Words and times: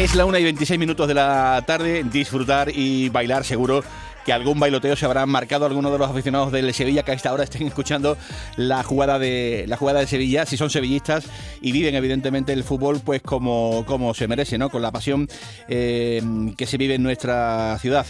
Es 0.00 0.14
la 0.14 0.24
1 0.24 0.38
y 0.38 0.44
26 0.44 0.80
minutos 0.80 1.06
de 1.08 1.12
la 1.14 1.62
tarde, 1.66 2.02
disfrutar 2.04 2.70
y 2.74 3.10
bailar 3.10 3.44
seguro 3.44 3.82
que 4.24 4.32
algún 4.32 4.58
bailoteo 4.58 4.96
se 4.96 5.04
habrá 5.04 5.26
marcado 5.26 5.66
algunos 5.66 5.92
de 5.92 5.98
los 5.98 6.08
aficionados 6.08 6.52
del 6.52 6.72
Sevilla 6.72 7.02
que 7.02 7.10
a 7.10 7.14
esta 7.14 7.32
hora 7.32 7.44
estén 7.44 7.66
escuchando 7.66 8.16
la 8.56 8.82
jugada 8.82 9.18
de 9.18 9.66
la 9.68 9.76
jugada 9.76 10.00
de 10.00 10.06
Sevilla, 10.06 10.46
si 10.46 10.56
son 10.56 10.70
sevillistas 10.70 11.26
y 11.60 11.72
viven 11.72 11.94
evidentemente 11.94 12.54
el 12.54 12.64
fútbol 12.64 13.00
pues 13.04 13.20
como, 13.20 13.84
como 13.86 14.14
se 14.14 14.26
merece, 14.26 14.56
¿no? 14.56 14.70
Con 14.70 14.80
la 14.80 14.90
pasión 14.90 15.28
eh, 15.68 16.22
que 16.56 16.64
se 16.64 16.78
vive 16.78 16.94
en 16.94 17.02
nuestra 17.02 17.76
ciudad. 17.78 18.06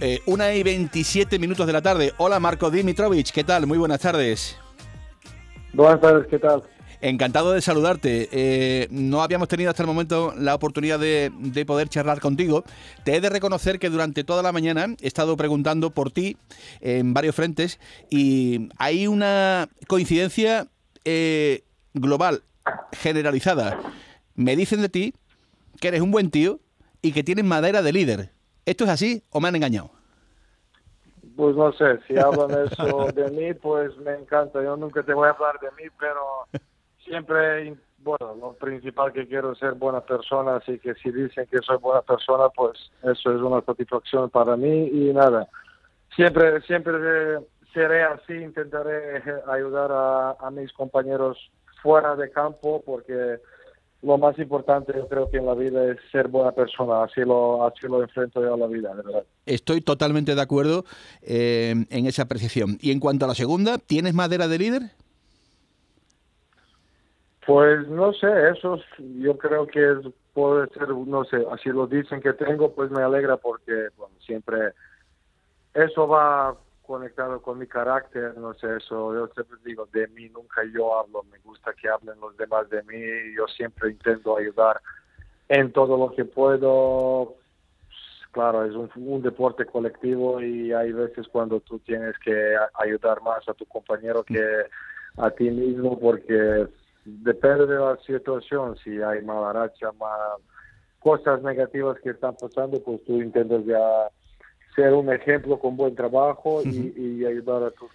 Eh, 0.00 0.20
una 0.26 0.54
y 0.54 0.62
27 0.62 1.38
minutos 1.40 1.66
de 1.66 1.72
la 1.72 1.82
tarde. 1.82 2.12
Hola 2.18 2.38
Marco 2.38 2.70
Dimitrovich, 2.70 3.32
¿qué 3.32 3.42
tal? 3.42 3.66
Muy 3.66 3.78
buenas 3.78 3.98
tardes. 4.00 4.56
Buenas 5.72 6.00
tardes, 6.00 6.28
¿qué 6.28 6.38
tal? 6.38 6.62
Encantado 7.00 7.52
de 7.52 7.60
saludarte. 7.60 8.28
Eh, 8.32 8.88
no 8.90 9.22
habíamos 9.22 9.46
tenido 9.46 9.70
hasta 9.70 9.84
el 9.84 9.86
momento 9.86 10.34
la 10.36 10.54
oportunidad 10.54 10.98
de, 10.98 11.30
poder 11.66 11.88
charlar 11.88 12.20
contigo. 12.20 12.64
Te 13.04 13.14
he 13.14 13.20
de 13.20 13.28
reconocer 13.28 13.78
que 13.78 13.88
durante 13.88 14.24
toda 14.24 14.42
la 14.42 14.50
mañana 14.50 14.96
he 15.00 15.06
estado 15.06 15.36
preguntando 15.36 15.90
por 15.90 16.10
ti 16.10 16.36
en 16.80 17.14
varios 17.14 17.36
frentes 17.36 17.78
y 18.10 18.68
hay 18.78 19.06
una 19.06 19.68
coincidencia 19.86 20.66
eh, 21.04 21.62
global, 21.94 22.42
generalizada. 22.92 23.78
Me 24.34 24.56
dicen 24.56 24.80
de 24.80 24.88
ti 24.88 25.14
que 25.80 25.88
eres 25.88 26.00
un 26.00 26.10
buen 26.10 26.30
tío 26.30 26.58
y 27.00 27.12
que 27.12 27.22
tienes 27.22 27.44
madera 27.44 27.80
de 27.82 27.92
líder. 27.92 28.32
¿Esto 28.66 28.84
es 28.84 28.90
así 28.90 29.22
o 29.30 29.40
me 29.40 29.48
han 29.48 29.56
engañado? 29.56 29.90
Pues 31.36 31.54
no 31.54 31.72
sé, 31.74 32.00
si 32.08 32.18
hablan 32.18 32.50
eso 32.66 33.06
de 33.14 33.30
mí, 33.30 33.54
pues 33.54 33.96
me 33.98 34.14
encanta. 34.14 34.60
Yo 34.60 34.76
nunca 34.76 35.04
te 35.04 35.14
voy 35.14 35.28
a 35.28 35.30
hablar 35.30 35.60
de 35.60 35.68
mí, 35.80 35.88
pero 35.96 36.48
siempre, 37.08 37.76
bueno, 37.98 38.34
lo 38.40 38.52
principal 38.54 39.12
que 39.12 39.26
quiero 39.26 39.52
es 39.52 39.58
ser 39.58 39.74
buena 39.74 40.00
persona, 40.00 40.56
así 40.56 40.78
que 40.78 40.94
si 40.94 41.10
dicen 41.10 41.46
que 41.50 41.58
soy 41.58 41.78
buena 41.78 42.02
persona, 42.02 42.48
pues 42.50 42.78
eso 43.02 43.32
es 43.32 43.40
una 43.40 43.60
satisfacción 43.62 44.30
para 44.30 44.56
mí 44.56 44.88
y 44.88 45.12
nada. 45.12 45.48
Siempre, 46.14 46.60
siempre 46.62 46.92
seré 47.72 48.02
así, 48.02 48.34
intentaré 48.34 49.22
ayudar 49.50 49.90
a, 49.92 50.50
mis 50.50 50.72
compañeros 50.72 51.38
fuera 51.82 52.16
de 52.16 52.30
campo 52.30 52.82
porque 52.84 53.38
lo 54.02 54.16
más 54.16 54.38
importante 54.38 54.92
yo 54.96 55.08
creo 55.08 55.30
que 55.30 55.38
en 55.38 55.46
la 55.46 55.54
vida 55.54 55.90
es 55.90 55.98
ser 56.10 56.28
buena 56.28 56.52
persona, 56.52 57.04
así 57.04 57.20
lo, 57.20 57.66
así 57.66 57.86
lo 57.86 58.02
enfrento 58.02 58.40
yo 58.40 58.54
a 58.54 58.56
la 58.56 58.66
vida, 58.66 58.94
de 58.94 59.02
verdad. 59.02 59.24
Estoy 59.44 59.80
totalmente 59.80 60.34
de 60.34 60.40
acuerdo 60.40 60.84
eh, 61.22 61.74
en 61.90 62.06
esa 62.06 62.22
apreciación. 62.22 62.78
Y 62.80 62.92
en 62.92 63.00
cuanto 63.00 63.24
a 63.24 63.28
la 63.28 63.34
segunda, 63.34 63.78
¿tienes 63.78 64.14
madera 64.14 64.48
de 64.48 64.58
líder? 64.58 64.82
Pues 67.48 67.88
no 67.88 68.12
sé, 68.12 68.28
eso 68.50 68.78
yo 68.98 69.38
creo 69.38 69.66
que 69.66 70.12
puede 70.34 70.68
ser, 70.68 70.90
no 70.90 71.24
sé, 71.24 71.46
así 71.50 71.70
lo 71.70 71.86
dicen 71.86 72.20
que 72.20 72.34
tengo, 72.34 72.74
pues 72.74 72.90
me 72.90 73.02
alegra 73.02 73.38
porque 73.38 73.88
bueno, 73.96 74.14
siempre 74.20 74.74
eso 75.72 76.06
va 76.06 76.54
conectado 76.82 77.40
con 77.40 77.58
mi 77.58 77.66
carácter, 77.66 78.36
no 78.36 78.52
sé, 78.52 78.76
eso 78.76 79.14
yo 79.14 79.28
siempre 79.28 79.56
digo, 79.64 79.88
de 79.90 80.08
mí 80.08 80.28
nunca 80.28 80.60
yo 80.70 80.98
hablo, 80.98 81.22
me 81.22 81.38
gusta 81.38 81.72
que 81.72 81.88
hablen 81.88 82.20
los 82.20 82.36
demás 82.36 82.68
de 82.68 82.82
mí, 82.82 83.34
yo 83.34 83.46
siempre 83.46 83.92
intento 83.92 84.36
ayudar 84.36 84.82
en 85.48 85.72
todo 85.72 85.96
lo 85.96 86.14
que 86.14 86.26
puedo. 86.26 87.36
Claro, 88.30 88.66
es 88.66 88.74
un, 88.74 88.90
un 88.94 89.22
deporte 89.22 89.64
colectivo 89.64 90.42
y 90.42 90.74
hay 90.74 90.92
veces 90.92 91.26
cuando 91.28 91.60
tú 91.60 91.78
tienes 91.78 92.14
que 92.18 92.56
ayudar 92.74 93.22
más 93.22 93.48
a 93.48 93.54
tu 93.54 93.64
compañero 93.64 94.22
que 94.22 94.66
a 95.16 95.30
ti 95.30 95.50
mismo 95.50 95.98
porque 95.98 96.68
depende 97.22 97.66
de 97.66 97.78
la 97.78 97.96
situación, 98.06 98.76
si 98.82 99.00
hay 99.02 99.22
mala 99.22 99.52
racha, 99.52 99.92
mal, 99.92 100.38
cosas 101.00 101.42
negativas 101.42 101.98
que 102.00 102.10
están 102.10 102.36
pasando, 102.36 102.82
pues 102.82 103.04
tú 103.04 103.20
intentas 103.20 103.64
ya 103.64 104.08
ser 104.74 104.92
un 104.92 105.12
ejemplo 105.12 105.58
con 105.58 105.76
buen 105.76 105.94
trabajo 105.94 106.62
y, 106.64 107.24
ayudar 107.24 107.64
a 107.64 107.70
tus 107.72 107.90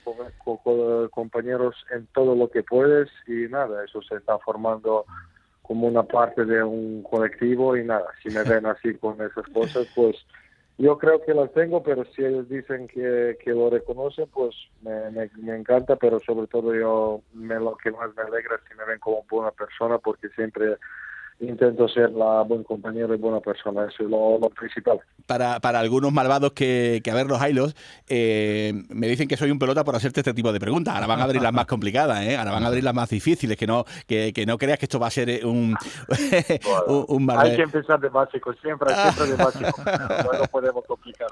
compañeros 1.11 1.75
en 1.91 2.05
todo 2.07 2.35
lo 2.35 2.49
que 2.49 2.61
puedes 2.61 3.09
y 3.27 3.47
nada, 3.49 3.83
eso 3.85 4.01
se 4.01 4.15
está 4.15 4.37
formando 4.39 5.05
como 5.61 5.87
una 5.87 6.03
parte 6.03 6.43
de 6.43 6.61
un 6.61 7.03
colectivo 7.03 7.77
y 7.77 7.85
nada, 7.85 8.07
si 8.21 8.29
me 8.29 8.43
ven 8.43 8.65
así 8.65 8.93
con 8.95 9.15
esas 9.21 9.45
cosas, 9.53 9.87
pues 9.95 10.15
yo 10.77 10.97
creo 10.97 11.23
que 11.23 11.33
las 11.33 11.51
tengo, 11.53 11.83
pero 11.83 12.03
si 12.05 12.23
ellos 12.23 12.49
dicen 12.49 12.87
que, 12.87 13.37
que 13.43 13.51
lo 13.51 13.69
reconocen, 13.69 14.27
pues 14.33 14.55
me, 14.81 15.11
me, 15.11 15.55
encanta, 15.55 15.95
pero 15.95 16.19
sobre 16.19 16.47
todo 16.47 16.73
yo 16.73 17.21
me, 17.33 17.55
lo 17.59 17.75
que 17.77 17.91
más 17.91 18.15
me 18.15 18.23
alegra 18.23 18.55
es 18.55 18.61
que 18.63 18.75
me 18.75 18.85
ven 18.85 18.99
como 18.99 19.23
buena 19.29 19.51
persona, 19.51 19.99
porque 19.99 20.29
siempre 20.29 20.77
intento 21.43 21.87
ser 21.87 22.11
la 22.11 22.41
buen 22.41 22.63
compañero 22.63 23.13
y 23.13 23.17
buena 23.17 23.39
persona, 23.39 23.85
eso 23.85 24.03
es 24.03 24.09
lo, 24.09 24.49
principal. 24.49 24.99
Para, 25.25 25.59
para, 25.59 25.79
algunos 25.79 26.11
malvados 26.11 26.53
que, 26.53 27.01
que 27.03 27.11
a 27.11 27.13
ver 27.13 27.27
los 27.27 27.45
hilos, 27.47 27.75
eh, 28.07 28.73
me 28.89 29.07
dicen 29.07 29.27
que 29.27 29.37
soy 29.37 29.51
un 29.51 29.59
pelota 29.59 29.83
por 29.83 29.95
hacerte 29.95 30.21
este 30.21 30.33
tipo 30.33 30.51
de 30.51 30.59
preguntas. 30.59 30.93
Ahora 30.93 31.07
van 31.07 31.21
a 31.21 31.23
abrir 31.23 31.41
las 31.41 31.53
más 31.53 31.65
complicadas, 31.65 32.23
¿eh? 32.23 32.37
ahora 32.37 32.51
van 32.51 32.63
a 32.63 32.67
abrir 32.67 32.83
las 32.83 32.93
más 32.93 33.09
difíciles, 33.09 33.57
que 33.57 33.67
no, 33.67 33.85
que, 34.07 34.33
que 34.33 34.45
no 34.45 34.57
creas 34.57 34.79
que 34.79 34.85
esto 34.85 34.99
va 34.99 35.07
a 35.07 35.11
ser 35.11 35.45
un, 35.45 35.75
un, 36.87 37.31
Hay 37.31 37.55
que 37.55 37.63
empezar 37.63 37.99
de 37.99 38.09
básico, 38.09 38.53
siempre, 38.53 38.93
siempre 38.93 39.25
de 39.27 39.35
básico. 39.35 39.81
no 39.85 40.47
podemos 40.51 40.83
complicar. 40.85 41.27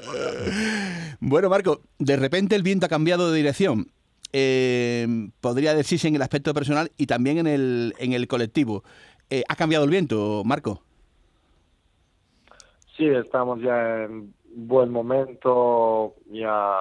Bueno, 1.20 1.50
Marco, 1.50 1.82
de 2.00 2.16
repente 2.18 2.56
el 2.56 2.64
viento 2.64 2.86
ha 2.86 2.90
cambiado 2.90 3.32
de 3.32 3.38
dirección. 3.38 3.88
Eh, 4.34 5.30
podría 5.42 5.76
decirse 5.76 6.08
en 6.08 6.16
el 6.16 6.22
aspecto 6.22 6.54
personal 6.54 6.92
y 6.98 7.08
también 7.08 7.38
en 7.40 7.48
el, 7.48 7.94
en 8.00 8.14
el 8.14 8.28
colectivo. 8.28 8.84
Eh, 9.32 9.46
¿Ha 9.48 9.56
cambiado 9.56 9.86
el 9.86 9.90
viento, 9.90 10.44
Marco? 10.44 10.82
Sí, 12.98 13.08
estamos 13.08 13.62
ya 13.62 14.04
en 14.04 14.34
buen 14.54 14.92
momento, 14.92 16.16
ya 16.30 16.76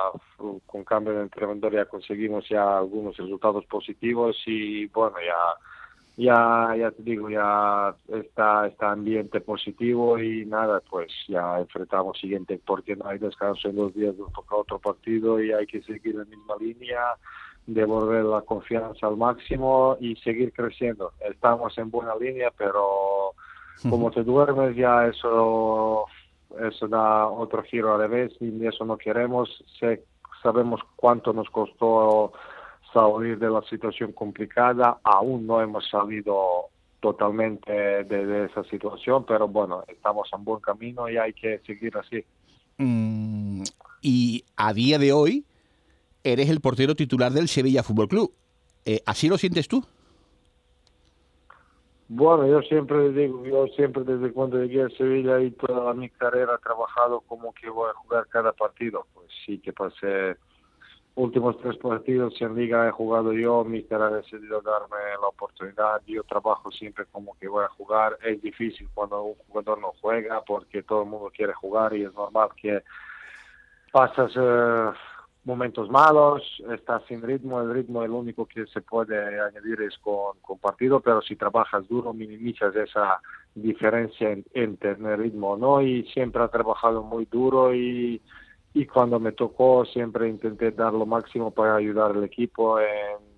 con 0.67 0.83
cambio 0.83 1.15
de 1.15 1.23
entrenador 1.23 1.73
ya 1.73 1.85
conseguimos 1.85 2.49
ya 2.49 2.79
algunos 2.79 3.17
resultados 3.17 3.65
positivos 3.67 4.37
y 4.47 4.87
bueno, 4.87 5.19
ya 5.25 5.37
ya 6.17 6.75
ya 6.77 6.91
te 6.91 7.05
digo, 7.05 7.31
ya 7.31 7.95
está 8.09 8.67
está 8.67 8.91
ambiente 8.91 9.41
positivo 9.41 10.19
y 10.19 10.45
nada, 10.45 10.83
pues 10.91 11.13
ya 11.29 11.61
enfrentamos 11.61 12.19
siguiente 12.19 12.61
porque 12.67 12.97
no 12.97 13.07
hay 13.07 13.19
descanso 13.19 13.69
en 13.69 13.77
dos 13.77 13.95
días, 13.95 14.17
toca 14.35 14.57
otro 14.57 14.81
partido 14.81 15.41
y 15.41 15.53
hay 15.53 15.69
que 15.69 15.83
seguir 15.83 16.17
la 16.17 16.25
misma 16.25 16.57
línea 16.59 17.01
devolver 17.67 18.25
la 18.25 18.43
confianza 18.43 19.07
al 19.07 19.17
máximo 19.17 19.97
y 20.01 20.17
seguir 20.17 20.53
creciendo. 20.53 21.13
Estamos 21.21 21.77
en 21.79 21.91
buena 21.91 22.15
línea, 22.17 22.51
pero 22.57 23.35
como 23.89 24.11
te 24.11 24.23
duermes 24.23 24.77
ya 24.77 25.07
eso 25.07 26.07
eso 26.59 26.89
da 26.89 27.29
otro 27.29 27.63
giro 27.63 27.95
al 27.95 28.01
revés 28.01 28.33
y 28.41 28.67
eso 28.67 28.85
no 28.85 28.97
queremos. 28.97 29.65
Sé, 29.79 30.05
sabemos 30.43 30.81
cuánto 30.97 31.33
nos 31.33 31.49
costó 31.51 32.33
salir 32.93 33.39
de 33.39 33.51
la 33.51 33.63
situación 33.63 34.13
complicada, 34.13 34.99
aún 35.05 35.47
no 35.47 35.61
hemos 35.61 35.89
salido 35.89 36.67
totalmente 37.01 37.73
de, 37.73 38.47
esa 38.47 38.65
situación, 38.65 39.25
pero 39.25 39.49
bueno, 39.49 39.85
estamos 39.89 40.29
en 40.33 40.45
buen 40.45 40.61
camino 40.61 41.09
y 41.09 41.17
hay 41.17 41.33
que 41.33 41.61
seguir 41.61 41.97
así. 41.97 42.25
Mm, 42.79 43.63
y 44.03 44.45
a 44.57 44.73
día 44.73 44.99
de 44.99 45.13
hoy, 45.13 45.45
eres 46.25 46.49
el 46.51 46.61
portero 46.61 46.95
titular 46.95 47.33
del 47.33 47.49
Sevilla 47.49 47.83
Fútbol 47.83 48.09
Club. 48.09 48.33
Eh, 48.85 49.01
¿Así 49.07 49.29
lo 49.29 49.39
sientes 49.39 49.69
tú? 49.69 49.85
Bueno, 52.09 52.47
yo 52.47 52.61
siempre 52.63 53.11
digo, 53.13 53.45
yo 53.45 53.67
siempre 53.69 54.03
desde 54.03 54.33
cuando 54.33 54.59
llegué 54.59 54.83
a 54.83 54.89
Sevilla 54.89 55.41
y 55.41 55.53
toda 55.53 55.95
mi 55.95 56.11
carrera 56.11 56.57
he 56.57 56.63
trabajado 56.63 57.21
como 57.21 57.53
que 57.53 57.71
voy 57.71 57.89
a 57.89 57.95
jugar 57.95 58.27
cada 58.29 58.53
partido. 58.53 59.07
Pues 59.15 59.29
sí 59.47 59.59
que 59.59 59.73
pasé 59.73 60.37
últimos 61.15 61.59
tres 61.59 61.77
partidos 61.77 62.35
en 62.41 62.55
liga 62.55 62.89
he 62.89 62.91
jugado 62.91 63.33
yo, 63.33 63.65
mi 63.65 63.87
ha 63.91 64.11
decidido 64.11 64.61
darme 64.61 64.97
la 65.21 65.29
oportunidad, 65.29 66.01
yo 66.07 66.23
trabajo 66.25 66.71
siempre 66.71 67.05
como 67.13 67.37
que 67.39 67.49
voy 67.49 67.65
a 67.65 67.69
jugar, 67.69 68.17
es 68.25 68.41
difícil 68.43 68.89
cuando 68.95 69.23
un 69.23 69.35
jugador 69.47 69.81
no 69.81 69.93
juega 70.01 70.43
porque 70.43 70.83
todo 70.83 71.03
el 71.03 71.09
mundo 71.09 71.31
quiere 71.35 71.53
jugar 71.55 71.95
y 71.95 72.05
es 72.05 72.15
normal 72.15 72.49
que 72.61 72.83
pasas 73.93 74.33
eh, 74.37 74.91
momentos 75.45 75.89
malos, 75.91 76.43
está 76.73 77.01
sin 77.09 77.23
ritmo, 77.23 77.61
el 77.61 77.73
ritmo 77.73 78.03
el 78.03 78.11
único 78.11 78.47
que 78.47 78.67
se 78.67 78.83
puede 78.83 79.41
añadir 79.41 79.81
es 79.83 79.97
con, 79.99 80.39
con 80.41 80.59
partido, 80.59 81.01
pero 81.01 81.23
si 81.23 81.37
trabajas 81.37 81.89
duro 81.89 82.13
minimizas 82.13 82.75
esa 82.77 83.21
diferencia 83.55 84.31
en, 84.31 84.45
en, 84.53 84.77
tener 84.77 85.19
ritmo 85.19 85.57
no, 85.57 85.81
y 85.81 86.05
siempre 86.13 86.43
ha 86.43 86.49
trabajado 86.49 87.03
muy 87.03 87.25
duro 87.25 87.75
y, 87.75 88.21
y 88.75 88.87
cuando 88.87 89.19
me 89.19 89.33
tocó 89.33 89.85
siempre 89.87 90.29
intenté 90.29 90.71
dar 90.73 90.93
lo 90.93 91.07
máximo 91.07 91.51
para 91.51 91.77
ayudar 91.77 92.13
al 92.13 92.25
equipo 92.25 92.79
en, 92.79 93.30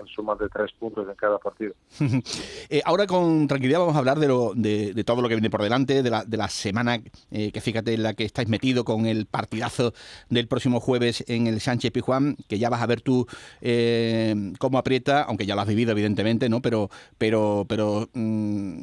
en 0.00 0.06
suma 0.06 0.34
de 0.34 0.48
tres 0.48 0.72
puntos 0.78 1.06
en 1.08 1.14
cada 1.14 1.38
partido. 1.38 1.74
Eh, 2.68 2.82
ahora 2.84 3.06
con 3.06 3.48
tranquilidad 3.48 3.80
vamos 3.80 3.96
a 3.96 3.98
hablar 3.98 4.18
de, 4.20 4.28
lo, 4.28 4.52
de, 4.54 5.02
todo 5.04 5.22
lo 5.22 5.28
que 5.28 5.34
viene 5.34 5.50
por 5.50 5.62
delante, 5.62 6.04
de 6.04 6.10
la, 6.10 6.24
de 6.24 6.36
la 6.36 6.48
semana 6.48 7.00
eh, 7.30 7.50
que 7.50 7.60
fíjate 7.60 7.94
en 7.94 8.04
la 8.04 8.14
que 8.14 8.24
estáis 8.24 8.48
metido 8.48 8.84
con 8.84 9.06
el 9.06 9.26
partidazo 9.26 9.92
del 10.28 10.46
próximo 10.46 10.78
jueves 10.78 11.24
en 11.26 11.48
el 11.48 11.60
Sánchez 11.60 11.90
Pijuán, 11.90 12.36
que 12.48 12.58
ya 12.60 12.70
vas 12.70 12.82
a 12.82 12.86
ver 12.86 13.00
tú 13.00 13.26
eh, 13.60 14.52
cómo 14.58 14.78
aprieta, 14.78 15.22
aunque 15.22 15.46
ya 15.46 15.56
lo 15.56 15.62
has 15.62 15.68
vivido 15.68 15.90
evidentemente, 15.90 16.48
¿no? 16.48 16.62
Pero, 16.62 16.90
pero, 17.18 17.66
pero 17.68 18.08
mm, 18.14 18.82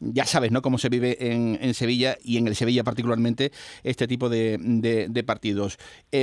ya 0.00 0.26
sabes, 0.26 0.52
¿no? 0.52 0.60
Cómo 0.60 0.76
se 0.76 0.90
vive 0.90 1.16
en, 1.32 1.74
Sevilla 1.74 2.18
y 2.22 2.36
en 2.36 2.46
el 2.46 2.56
Sevilla 2.56 2.84
particularmente 2.84 3.52
este 3.84 4.06
tipo 4.06 4.28
de, 4.28 4.58
de 4.58 5.24
partidos. 5.24 5.78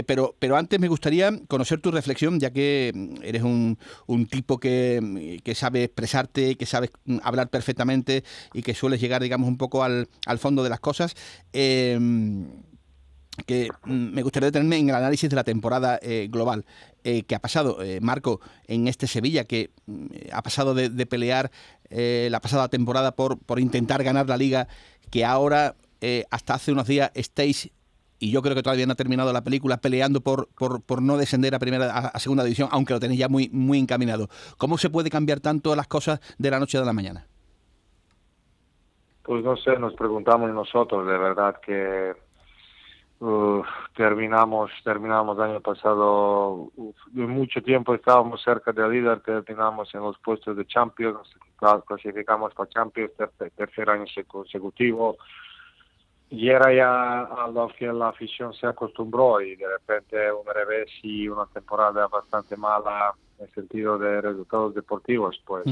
pero, 0.05 0.35
pero 0.37 0.55
antes 0.55 0.79
me 0.79 0.87
gustaría 0.87 1.31
conocer 1.47 1.81
tu 1.81 1.89
reflexión, 1.89 2.39
ya 2.39 2.51
que 2.51 2.93
eres 3.23 3.41
un, 3.41 3.77
un 4.05 4.20
tipo 4.27 4.59
que, 4.59 5.39
que 5.43 5.55
sabe 5.55 5.83
expresarte, 5.83 6.55
que 6.55 6.65
sabe 6.65 6.89
hablar 7.23 7.49
perfectamente 7.49 8.23
y 8.53 8.61
que 8.61 8.73
suele 8.73 8.97
llegar, 8.97 9.21
digamos, 9.21 9.47
un 9.47 9.57
poco 9.57 9.83
al, 9.83 10.09
al 10.25 10.39
fondo 10.39 10.63
de 10.63 10.69
las 10.69 10.79
cosas. 10.79 11.15
Em, 11.53 12.47
que 13.45 13.69
me 13.85 14.23
gustaría 14.23 14.47
detenerme 14.47 14.77
en 14.77 14.89
el 14.89 14.95
análisis 14.95 15.29
de 15.29 15.35
la 15.35 15.43
temporada 15.43 15.99
eh, 16.01 16.27
global 16.29 16.65
eh, 17.03 17.23
que 17.23 17.35
ha 17.35 17.39
pasado, 17.39 17.81
eh, 17.81 17.99
Marco, 18.01 18.41
en 18.67 18.87
este 18.87 19.07
Sevilla, 19.07 19.45
que 19.45 19.71
ha 20.31 20.43
pasado 20.43 20.73
de, 20.73 20.89
de 20.89 21.05
pelear 21.05 21.51
la 21.89 22.39
pasada 22.39 22.69
temporada 22.69 23.15
por, 23.15 23.37
por 23.39 23.59
intentar 23.59 24.01
ganar 24.01 24.29
la 24.29 24.37
liga, 24.37 24.69
que 25.09 25.25
ahora, 25.25 25.75
hasta 26.29 26.53
hace 26.53 26.71
unos 26.71 26.87
días, 26.87 27.11
estáis 27.15 27.69
y 28.21 28.31
yo 28.31 28.41
creo 28.43 28.55
que 28.55 28.61
todavía 28.61 28.85
no 28.85 28.93
ha 28.93 28.95
terminado 28.95 29.33
la 29.33 29.43
película 29.43 29.77
peleando 29.77 30.21
por, 30.21 30.47
por, 30.53 30.83
por 30.83 31.01
no 31.01 31.17
descender 31.17 31.55
a 31.55 31.59
primera 31.59 31.89
a, 31.89 32.19
segunda 32.19 32.43
división, 32.43 32.69
aunque 32.71 32.93
lo 32.93 32.99
tenéis 32.99 33.19
ya 33.19 33.27
muy, 33.27 33.49
muy 33.51 33.79
encaminado. 33.79 34.27
¿Cómo 34.59 34.77
se 34.77 34.91
puede 34.91 35.09
cambiar 35.09 35.39
tanto 35.39 35.75
las 35.75 35.87
cosas 35.87 36.21
de 36.37 36.51
la 36.51 36.59
noche 36.59 36.77
a 36.77 36.81
la 36.81 36.93
mañana? 36.93 37.25
Pues 39.23 39.43
no 39.43 39.57
sé, 39.57 39.77
nos 39.79 39.95
preguntamos 39.95 40.51
nosotros, 40.51 41.07
de 41.07 41.17
verdad 41.17 41.59
que 41.65 42.13
terminamos 43.95 44.71
terminamos 44.83 45.37
el 45.37 45.43
año 45.43 45.61
pasado 45.61 46.71
de 47.11 47.27
mucho 47.27 47.61
tiempo 47.61 47.93
estábamos 47.93 48.41
cerca 48.41 48.71
del 48.71 48.89
líder 48.89 49.19
terminamos 49.19 49.93
en 49.93 50.01
los 50.01 50.17
puestos 50.17 50.57
de 50.57 50.65
Champions 50.65 51.29
clasificamos 51.85 52.51
para 52.55 52.69
Champions 52.71 53.11
tercer 53.55 53.89
año 53.91 54.05
consecutivo 54.25 55.17
y 56.31 56.49
era 56.49 56.73
ya 56.73 57.23
a 57.23 57.47
lo 57.49 57.67
que 57.77 57.87
la 57.87 58.07
afición 58.07 58.53
se 58.53 58.65
acostumbró 58.65 59.41
y 59.41 59.57
de 59.57 59.67
repente 59.67 60.31
un 60.31 60.45
revés 60.45 60.89
y 61.03 61.27
una 61.27 61.45
temporada 61.47 62.07
bastante 62.07 62.55
mala 62.55 63.13
en 63.37 63.45
el 63.45 63.53
sentido 63.53 63.97
de 63.99 64.21
resultados 64.21 64.73
deportivos, 64.73 65.41
pues 65.45 65.65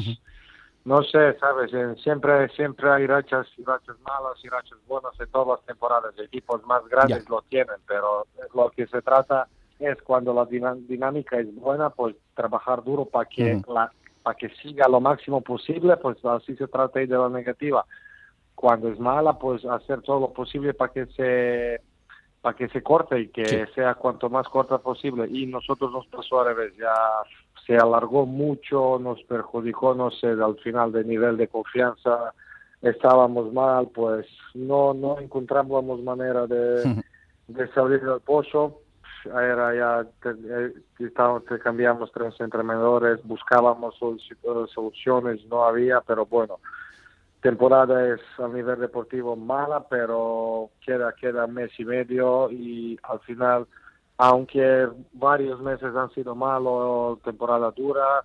no 0.83 1.01
sé, 1.03 1.37
sabes, 1.39 1.71
siempre 2.01 2.49
siempre 2.49 2.89
hay 2.91 3.07
rachas 3.07 3.47
y 3.57 3.63
rachas 3.63 3.95
malas 4.01 4.37
y 4.43 4.49
rachas 4.49 4.77
buenas 4.85 5.17
en 5.17 5.31
todas 5.31 5.59
las 5.59 5.65
temporadas, 5.65 6.13
equipos 6.19 6.61
más 6.65 6.85
grandes 6.89 7.29
lo 7.29 7.41
tienen, 7.43 7.77
pero 7.87 8.27
lo 8.53 8.69
que 8.71 8.85
se 8.87 9.01
trata 9.01 9.47
es 9.79 10.01
cuando 10.01 10.33
la 10.33 10.45
dinámica 10.45 11.39
es 11.39 11.55
buena, 11.55 11.89
pues 11.89 12.17
trabajar 12.35 12.83
duro 12.83 13.05
para 13.05 13.29
que 13.29 13.61
la, 13.65 13.93
para 14.23 14.35
que 14.35 14.49
siga 14.61 14.89
lo 14.89 14.99
máximo 14.99 15.39
posible, 15.39 15.95
pues 15.95 16.17
así 16.25 16.53
se 16.57 16.67
trata 16.67 16.99
de 16.99 17.07
la 17.07 17.29
negativa 17.29 17.85
cuando 18.59 18.89
es 18.89 18.99
mala, 18.99 19.39
pues 19.39 19.63
hacer 19.63 20.01
todo 20.01 20.19
lo 20.19 20.33
posible 20.33 20.73
para 20.73 20.91
que 20.91 21.05
se 21.05 21.79
para 22.41 22.57
que 22.57 22.67
se 22.67 22.83
corte 22.83 23.17
y 23.17 23.29
que 23.29 23.67
sea 23.73 23.95
cuanto 23.95 24.29
más 24.29 24.49
corta 24.49 24.79
posible. 24.79 25.29
Y 25.31 25.45
nosotros 25.45 25.93
nos 25.93 26.05
pasó 26.07 26.41
a 26.41 26.43
revés, 26.43 26.73
ya 26.77 26.93
se 27.65 27.77
alargó 27.77 28.25
mucho, 28.25 28.99
nos 28.99 29.23
perjudicó, 29.23 29.95
no 29.95 30.11
sé, 30.11 30.27
al 30.27 30.57
final 30.57 30.91
de 30.91 31.05
nivel 31.05 31.37
de 31.37 31.47
confianza, 31.47 32.33
estábamos 32.81 33.53
mal, 33.53 33.87
pues 33.95 34.27
no 34.53 34.93
no 34.93 35.19
encontramos 35.19 36.03
manera 36.03 36.45
de, 36.45 37.01
de 37.47 37.67
salir 37.73 38.01
del 38.01 38.19
pozo. 38.19 38.81
Era 39.23 39.73
ya, 39.73 40.05
eh, 40.31 40.73
estábamos, 40.99 41.43
cambiamos 41.63 42.11
tres 42.11 42.37
entrenadores, 42.41 43.23
buscábamos 43.23 43.95
soluciones, 43.95 45.45
no 45.45 45.63
había, 45.63 46.01
pero 46.01 46.25
bueno, 46.25 46.59
temporada 47.41 48.13
es 48.13 48.21
a 48.37 48.47
nivel 48.47 48.79
deportivo 48.79 49.35
mala, 49.35 49.87
pero 49.87 50.71
queda 50.85 51.13
queda 51.13 51.47
mes 51.47 51.71
y 51.79 51.85
medio 51.85 52.51
y 52.51 52.99
al 53.03 53.19
final, 53.21 53.67
aunque 54.17 54.87
varios 55.13 55.61
meses 55.61 55.95
han 55.95 56.09
sido 56.11 56.35
malos, 56.35 57.21
temporada 57.21 57.71
dura, 57.71 58.23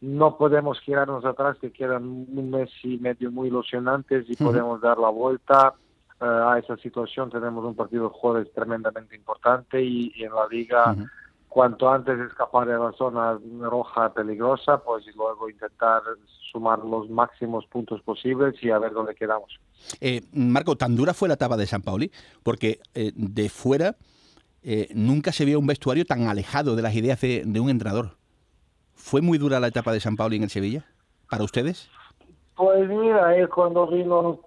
no 0.00 0.38
podemos 0.38 0.80
girarnos 0.80 1.24
atrás, 1.24 1.58
que 1.60 1.72
quedan 1.72 2.04
un 2.04 2.50
mes 2.50 2.70
y 2.82 2.96
medio 2.98 3.30
muy 3.30 3.48
ilusionantes 3.48 4.24
y 4.28 4.36
podemos 4.36 4.80
dar 4.80 4.96
la 4.96 5.10
vuelta 5.10 5.74
eh, 6.20 6.24
a 6.24 6.58
esa 6.58 6.76
situación. 6.78 7.30
Tenemos 7.30 7.64
un 7.64 7.74
partido 7.74 8.04
de 8.04 8.14
jueves 8.14 8.50
tremendamente 8.54 9.14
importante 9.14 9.82
y, 9.82 10.12
en 10.16 10.34
la 10.34 10.46
liga 10.46 10.96
cuanto 11.50 11.90
antes 11.90 12.18
escapar 12.20 12.66
de 12.68 12.78
la 12.78 12.92
zona 12.92 13.38
roja 13.60 14.14
peligrosa, 14.14 14.78
pues 14.78 15.04
y 15.06 15.12
luego 15.16 15.50
intentar 15.50 16.00
sumar 16.50 16.78
los 16.78 17.10
máximos 17.10 17.66
puntos 17.66 18.00
posibles 18.02 18.54
y 18.62 18.70
a 18.70 18.78
ver 18.78 18.92
dónde 18.92 19.14
quedamos. 19.16 19.58
Eh, 20.00 20.22
Marco, 20.32 20.76
tan 20.76 20.94
dura 20.96 21.12
fue 21.12 21.28
la 21.28 21.34
etapa 21.34 21.56
de 21.56 21.66
San 21.66 21.82
Pauli, 21.82 22.10
porque 22.44 22.78
eh, 22.94 23.10
de 23.14 23.48
fuera 23.48 23.96
eh, 24.62 24.88
nunca 24.94 25.32
se 25.32 25.44
vio 25.44 25.58
un 25.58 25.66
vestuario 25.66 26.04
tan 26.04 26.28
alejado 26.28 26.76
de 26.76 26.82
las 26.82 26.94
ideas 26.94 27.20
de, 27.20 27.42
de, 27.44 27.60
un 27.60 27.68
entrenador. 27.68 28.16
¿Fue 28.94 29.20
muy 29.20 29.36
dura 29.36 29.58
la 29.58 29.68
etapa 29.68 29.92
de 29.92 30.00
San 30.00 30.16
Pauli 30.16 30.36
en 30.36 30.44
el 30.44 30.50
Sevilla 30.50 30.86
para 31.28 31.42
ustedes? 31.42 31.90
Pues 32.54 32.88
mira, 32.88 33.36
él 33.36 33.48
cuando 33.48 33.88
vino 33.88 34.40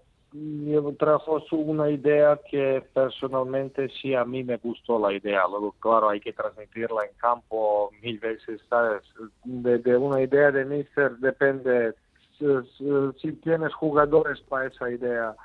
trajo 0.97 1.41
una 1.51 1.89
idea 1.89 2.39
que 2.49 2.83
personalmente 2.93 3.89
sí 4.01 4.15
a 4.15 4.25
mí 4.25 4.43
me 4.43 4.57
gustó 4.57 4.99
la 4.99 5.13
idea. 5.13 5.43
Luego, 5.47 5.73
claro, 5.79 6.09
hay 6.09 6.19
que 6.19 6.33
transmitirla 6.33 7.03
en 7.03 7.15
campo 7.17 7.91
mil 8.01 8.19
veces, 8.19 8.61
¿sabes? 8.69 9.03
De, 9.43 9.97
una 9.97 10.21
idea 10.21 10.51
de 10.51 10.65
Mister 10.65 11.17
depende 11.17 11.93
si, 13.21 13.31
tienes 13.43 13.73
jugadores 13.73 14.41
para 14.41 14.67
esa 14.67 14.89
idea, 14.89 15.35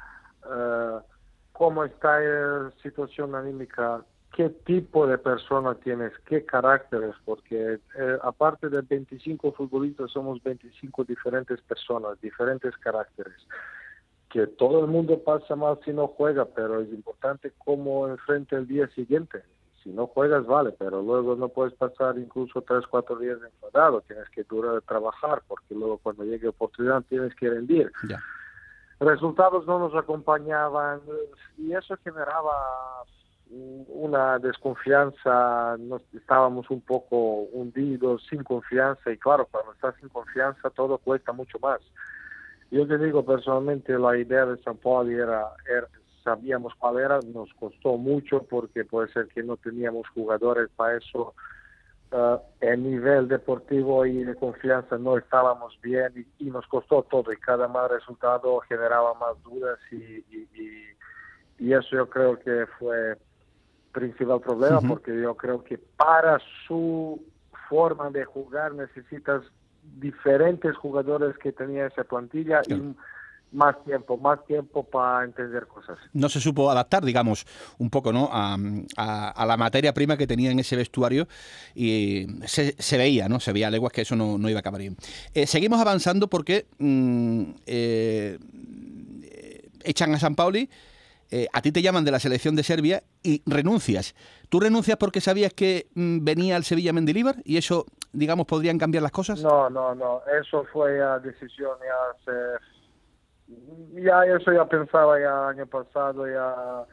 uh, 0.45 1.01
cómo 1.53 1.85
está 1.85 2.21
la 2.21 2.73
situación 2.83 3.35
anímica, 3.35 4.03
qué 4.35 4.49
tipo 4.49 5.07
de 5.07 5.19
persona 5.19 5.75
tienes, 5.75 6.13
qué 6.27 6.45
caracteres, 6.45 7.15
porque 7.25 7.79
eh, 7.99 8.19
aparte 8.23 8.69
de 8.69 8.83
25 8.83 9.53
futbolistas 9.53 10.11
somos 10.11 10.43
25 10.43 11.05
diferentes 11.05 11.61
personas, 11.63 12.21
diferentes 12.21 12.77
caracteres 12.79 13.37
que 14.31 14.47
todo 14.47 14.81
el 14.81 14.87
mundo 14.87 15.19
pasa 15.25 15.57
mal 15.57 15.79
si 15.85 15.93
no 15.93 16.09
juega, 16.09 16.45
pero 16.45 16.81
es 16.81 16.89
importante 16.91 17.53
cómo 17.65 18.09
enfrenta 18.09 18.57
el 18.57 18.67
día 18.67 18.89
siguiente. 18.89 19.43
Si 19.83 19.91
no 19.91 20.07
juegas, 20.07 20.45
vale, 20.47 20.73
pero 20.79 21.01
luego 21.03 21.35
no 21.37 21.49
puedes 21.49 21.73
pasar 21.75 22.19
incluso 22.19 22.61
tres, 22.63 22.85
cuatro 22.91 23.17
días 23.17 23.39
enfadado, 23.43 24.03
tienes 24.03 24.29
que 24.31 24.43
durar 24.43 24.83
trabajar, 24.83 25.43
porque 25.47 25.75
luego 25.75 25.99
cuando 25.99 26.25
llegue 26.25 26.49
oportunidad 26.49 27.03
tienes 27.09 27.35
que 27.37 27.49
rendir. 27.49 27.91
Resultados 29.01 29.67
no 29.67 29.79
nos 29.79 29.95
acompañaban 29.95 31.01
y 31.57 31.73
eso 31.73 31.97
generaba 32.03 32.53
una 33.51 34.39
desconfianza, 34.39 35.77
nos, 35.79 36.03
estábamos 36.13 36.69
un 36.71 36.83
poco 36.83 37.45
hundidos, 37.53 38.27
sin 38.29 38.43
confianza, 38.43 39.11
y 39.11 39.17
claro, 39.17 39.49
cuando 39.51 39.73
estás 39.73 39.95
sin 40.01 40.09
confianza 40.09 40.69
todo 40.71 40.99
cuesta 40.99 41.33
mucho 41.33 41.59
más. 41.61 41.81
Yo 42.71 42.87
te 42.87 42.99
digo 42.99 43.25
personalmente, 43.25 43.99
la 43.99 44.17
idea 44.17 44.45
de 44.45 44.63
San 44.63 44.77
Paulo 44.77 45.11
era, 45.11 45.49
sabíamos 46.23 46.75
cuál 46.75 46.99
era, 46.99 47.21
nos 47.21 47.53
costó 47.55 47.97
mucho 47.97 48.43
porque 48.43 48.85
puede 48.85 49.11
ser 49.13 49.29
que 49.29 49.43
no 49.43 49.57
teníamos 49.57 50.07
jugadores 50.11 50.69
para 50.77 50.99
eso. 50.99 51.35
Uh, 52.11 52.39
el 52.63 52.83
nivel 52.83 53.29
deportivo 53.29 54.07
y 54.07 54.25
de 54.25 54.35
confianza 54.35 54.97
no 54.97 55.19
estábamos 55.19 55.79
bien 55.83 56.27
y, 56.39 56.45
nos 56.47 56.67
costó 56.67 57.03
todo 57.03 57.31
y 57.31 57.37
cada 57.37 57.69
mal 57.69 57.91
resultado 57.91 58.59
generaba 58.61 59.13
más 59.13 59.43
dudas 59.43 59.79
y, 59.93 60.25
y, 60.35 60.49
y 61.59 61.73
eso 61.75 61.89
yo 61.91 62.09
creo 62.09 62.39
que 62.39 62.65
fue 62.79 63.19
principal 63.93 64.41
problema 64.41 64.81
porque 64.81 65.21
yo 65.21 65.35
creo 65.35 65.63
que 65.63 65.77
para 65.77 66.39
su 66.67 67.23
forma 67.69 68.11
de 68.11 68.25
jugar 68.25 68.73
necesitas 68.75 69.43
diferentes 69.97 70.77
jugadores 70.77 71.37
que 71.39 71.53
tenía 71.53 71.87
esa 71.87 72.05
plantilla 72.05 72.61
y 72.69 72.95
más 73.53 73.83
tiempo, 73.85 74.17
más 74.19 74.45
tiempo 74.47 74.85
para 74.85 75.25
entender 75.25 75.67
cosas. 75.67 75.99
No 76.13 76.29
se 76.29 76.41
supo 76.41 76.71
adaptar, 76.71 77.05
digamos, 77.05 77.47
un 77.79 77.91
poco, 77.91 78.13
¿no? 78.13 78.29
A, 78.31 78.57
a, 78.97 79.47
la 79.47 79.57
materia 79.57 79.95
prima 79.95 80.17
que 80.17 80.27
tenía 80.27 80.51
en 80.51 80.59
ese 80.59 80.77
vestuario 80.77 81.27
y 81.75 82.27
se, 82.47 82.75
se 82.79 82.99
veía, 82.99 83.29
¿no? 83.29 83.41
Se 83.41 83.53
veía 83.53 83.69
a 83.69 83.71
leguas 83.71 83.93
que 83.93 84.03
eso 84.03 84.17
no, 84.17 84.39
no 84.39 84.51
iba 84.51 84.59
a 84.59 84.61
acabar 84.61 84.81
bien. 84.81 84.97
Eh, 85.35 85.47
seguimos 85.47 85.81
avanzando 85.81 86.29
porque 86.29 86.67
mm, 86.79 87.43
eh, 87.67 88.39
echan 89.85 90.15
a 90.15 90.19
San 90.19 90.35
Pauli 90.35 90.69
eh, 91.31 91.47
a 91.53 91.63
ti 91.63 91.73
te 91.73 91.83
llaman 91.83 92.05
de 92.05 92.11
la 92.11 92.21
selección 92.21 92.57
de 92.57 92.63
Serbia 92.63 93.03
y 93.23 93.43
renuncias. 93.47 94.15
¿Tú 94.49 94.61
renuncias 94.61 94.97
porque 94.97 95.21
sabías 95.21 95.53
que 95.53 95.89
mm, 95.95 96.25
venía 96.25 96.57
al 96.57 96.65
Sevilla 96.65 96.93
Mendilibar 96.93 97.37
y 97.45 97.57
eso 97.57 97.87
digamos, 98.13 98.47
podrían 98.47 98.79
cambiar 98.79 99.03
las 99.03 99.13
cosas? 99.13 99.43
No, 99.43 99.69
no, 99.71 99.95
no. 99.95 100.23
Eso 100.41 100.65
fue 100.73 100.99
ya 100.99 101.19
decisión 101.19 101.77
ya. 101.81 102.59
Ya 104.03 104.25
eso 104.25 104.53
ya 104.53 104.65
pensaba 104.67 105.19
ya 105.19 105.49
año 105.49 105.67
pasado, 105.67 106.27
ya... 106.27 106.85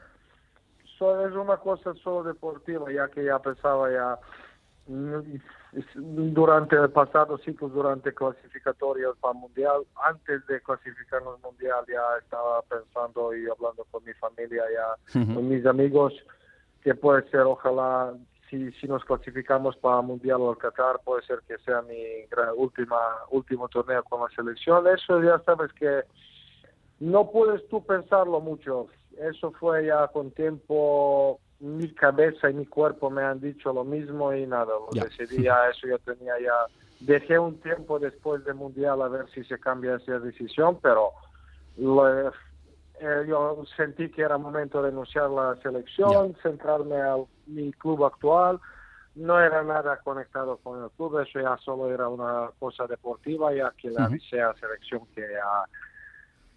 Solo 0.97 1.27
es 1.27 1.35
una 1.35 1.57
cosa 1.57 1.93
solo 2.01 2.23
deportiva, 2.23 2.89
ya 2.89 3.09
que 3.09 3.25
ya 3.25 3.37
pensaba 3.39 3.91
ya 3.91 4.17
durante 4.87 6.75
el 6.75 6.89
pasado 6.91 7.37
ciclo, 7.39 7.69
durante 7.69 8.13
clasificatorias 8.13 9.13
para 9.19 9.33
Mundial, 9.33 9.81
antes 10.03 10.45
de 10.47 10.61
clasificarnos 10.61 11.41
Mundial 11.41 11.83
ya 11.87 12.01
estaba 12.21 12.61
pensando 12.63 13.35
y 13.35 13.47
hablando 13.47 13.85
con 13.91 14.03
mi 14.03 14.13
familia, 14.13 14.63
ya 14.71 15.33
con 15.33 15.49
mis 15.49 15.65
amigos, 15.65 16.13
que 16.83 16.93
puede 16.93 17.27
ser, 17.31 17.41
ojalá, 17.41 18.13
si, 18.49 18.71
si 18.73 18.87
nos 18.87 19.03
clasificamos 19.03 19.75
para 19.77 20.01
Mundial 20.01 20.41
o 20.41 20.55
Qatar, 20.55 20.99
puede 21.03 21.23
ser 21.23 21.41
que 21.47 21.57
sea 21.59 21.81
mi 21.81 22.27
última 22.55 22.97
último 23.31 23.67
torneo 23.67 24.03
con 24.03 24.21
la 24.21 24.29
selección. 24.35 24.85
Eso 24.87 25.21
ya 25.23 25.39
sabes 25.39 25.73
que 25.73 26.03
no 26.99 27.31
puedes 27.31 27.67
tú 27.69 27.83
pensarlo 27.83 28.39
mucho. 28.39 28.87
Eso 29.17 29.51
fue 29.53 29.87
ya 29.87 30.07
con 30.09 30.31
tiempo 30.31 31.39
mi 31.59 31.89
cabeza 31.93 32.49
y 32.49 32.53
mi 32.53 32.65
cuerpo 32.65 33.09
me 33.09 33.23
han 33.23 33.39
dicho 33.39 33.71
lo 33.71 33.83
mismo 33.83 34.33
y 34.33 34.45
nada, 34.45 34.73
lo 34.73 34.89
decidí 34.91 35.43
ya, 35.43 35.69
eso 35.69 35.87
yo 35.87 35.97
tenía 35.99 36.33
ya, 36.39 36.53
dejé 36.99 37.39
un 37.39 37.59
tiempo 37.61 37.97
después 37.99 38.43
del 38.43 38.55
Mundial 38.55 39.01
a 39.01 39.07
ver 39.07 39.25
si 39.33 39.43
se 39.45 39.59
cambia 39.59 39.95
esa 39.95 40.19
decisión, 40.19 40.79
pero 40.81 41.11
eh, 41.77 43.25
yo 43.27 43.63
sentí 43.75 44.09
que 44.09 44.21
era 44.21 44.37
momento 44.37 44.81
de 44.81 44.89
renunciar 44.89 45.25
a 45.25 45.29
la 45.29 45.55
selección, 45.61 46.35
centrarme 46.41 47.01
a 47.01 47.15
mi 47.47 47.71
club 47.73 48.05
actual, 48.05 48.59
no 49.15 49.39
era 49.39 49.63
nada 49.63 49.97
conectado 50.03 50.57
con 50.57 50.83
el 50.83 50.89
club, 50.91 51.19
eso 51.19 51.39
ya 51.39 51.57
solo 51.57 51.89
era 51.89 52.09
una 52.09 52.49
cosa 52.59 52.85
deportiva, 52.85 53.53
ya 53.53 53.73
que 53.77 53.89
la 53.89 54.09
uh 54.09 54.55
selección 54.59 55.05
que 55.15 55.21
ya 55.21 55.65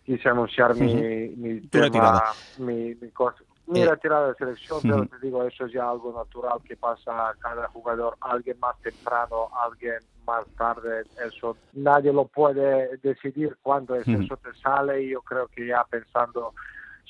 quise 0.04 0.28
anunciar 0.28 0.74
mi, 0.74 0.94
mi 1.36 1.60
tema, 1.68 2.22
mi, 2.58 2.94
mi, 2.94 3.10
cosa, 3.10 3.44
ni 3.68 3.82
eh, 3.82 3.96
tirada 4.00 4.28
de 4.28 4.34
selección, 4.34 4.80
pero 4.82 5.06
te 5.06 5.18
digo, 5.20 5.44
eso 5.44 5.66
es 5.66 5.72
ya 5.72 5.88
algo 5.88 6.12
natural 6.12 6.58
que 6.64 6.76
pasa 6.76 7.30
a 7.30 7.34
cada 7.34 7.68
jugador, 7.68 8.16
alguien 8.20 8.58
más 8.58 8.78
temprano, 8.80 9.48
alguien 9.62 9.98
más 10.26 10.46
tarde, 10.56 11.04
eso 11.24 11.56
nadie 11.74 12.12
lo 12.12 12.26
puede 12.26 12.96
decidir 12.98 13.56
cuándo 13.62 13.94
es, 13.94 14.06
eso 14.06 14.36
te 14.36 14.52
sale 14.54 15.02
y 15.02 15.10
yo 15.10 15.22
creo 15.22 15.48
que 15.48 15.66
ya 15.66 15.84
pensando 15.84 16.54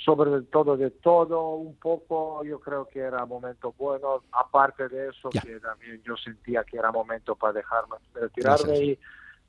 sobre 0.05 0.43
todo 0.43 0.77
de 0.77 0.91
todo 0.91 1.55
un 1.55 1.75
poco, 1.77 2.45
yo 2.45 2.61
creo 2.61 2.87
que 2.87 3.01
era 3.01 3.27
momento 3.27 3.75
bueno, 3.77 4.23
aparte 4.31 4.89
de 4.89 5.09
eso, 5.09 5.29
que 5.31 5.59
también 5.59 6.01
yo 6.05 6.17
sentía 6.17 6.63
que 6.63 6.79
era 6.79 6.93
momento 6.93 7.35
para 7.35 7.55
dejarme 7.55 7.97
retirarme 8.15 8.79
y 8.79 8.99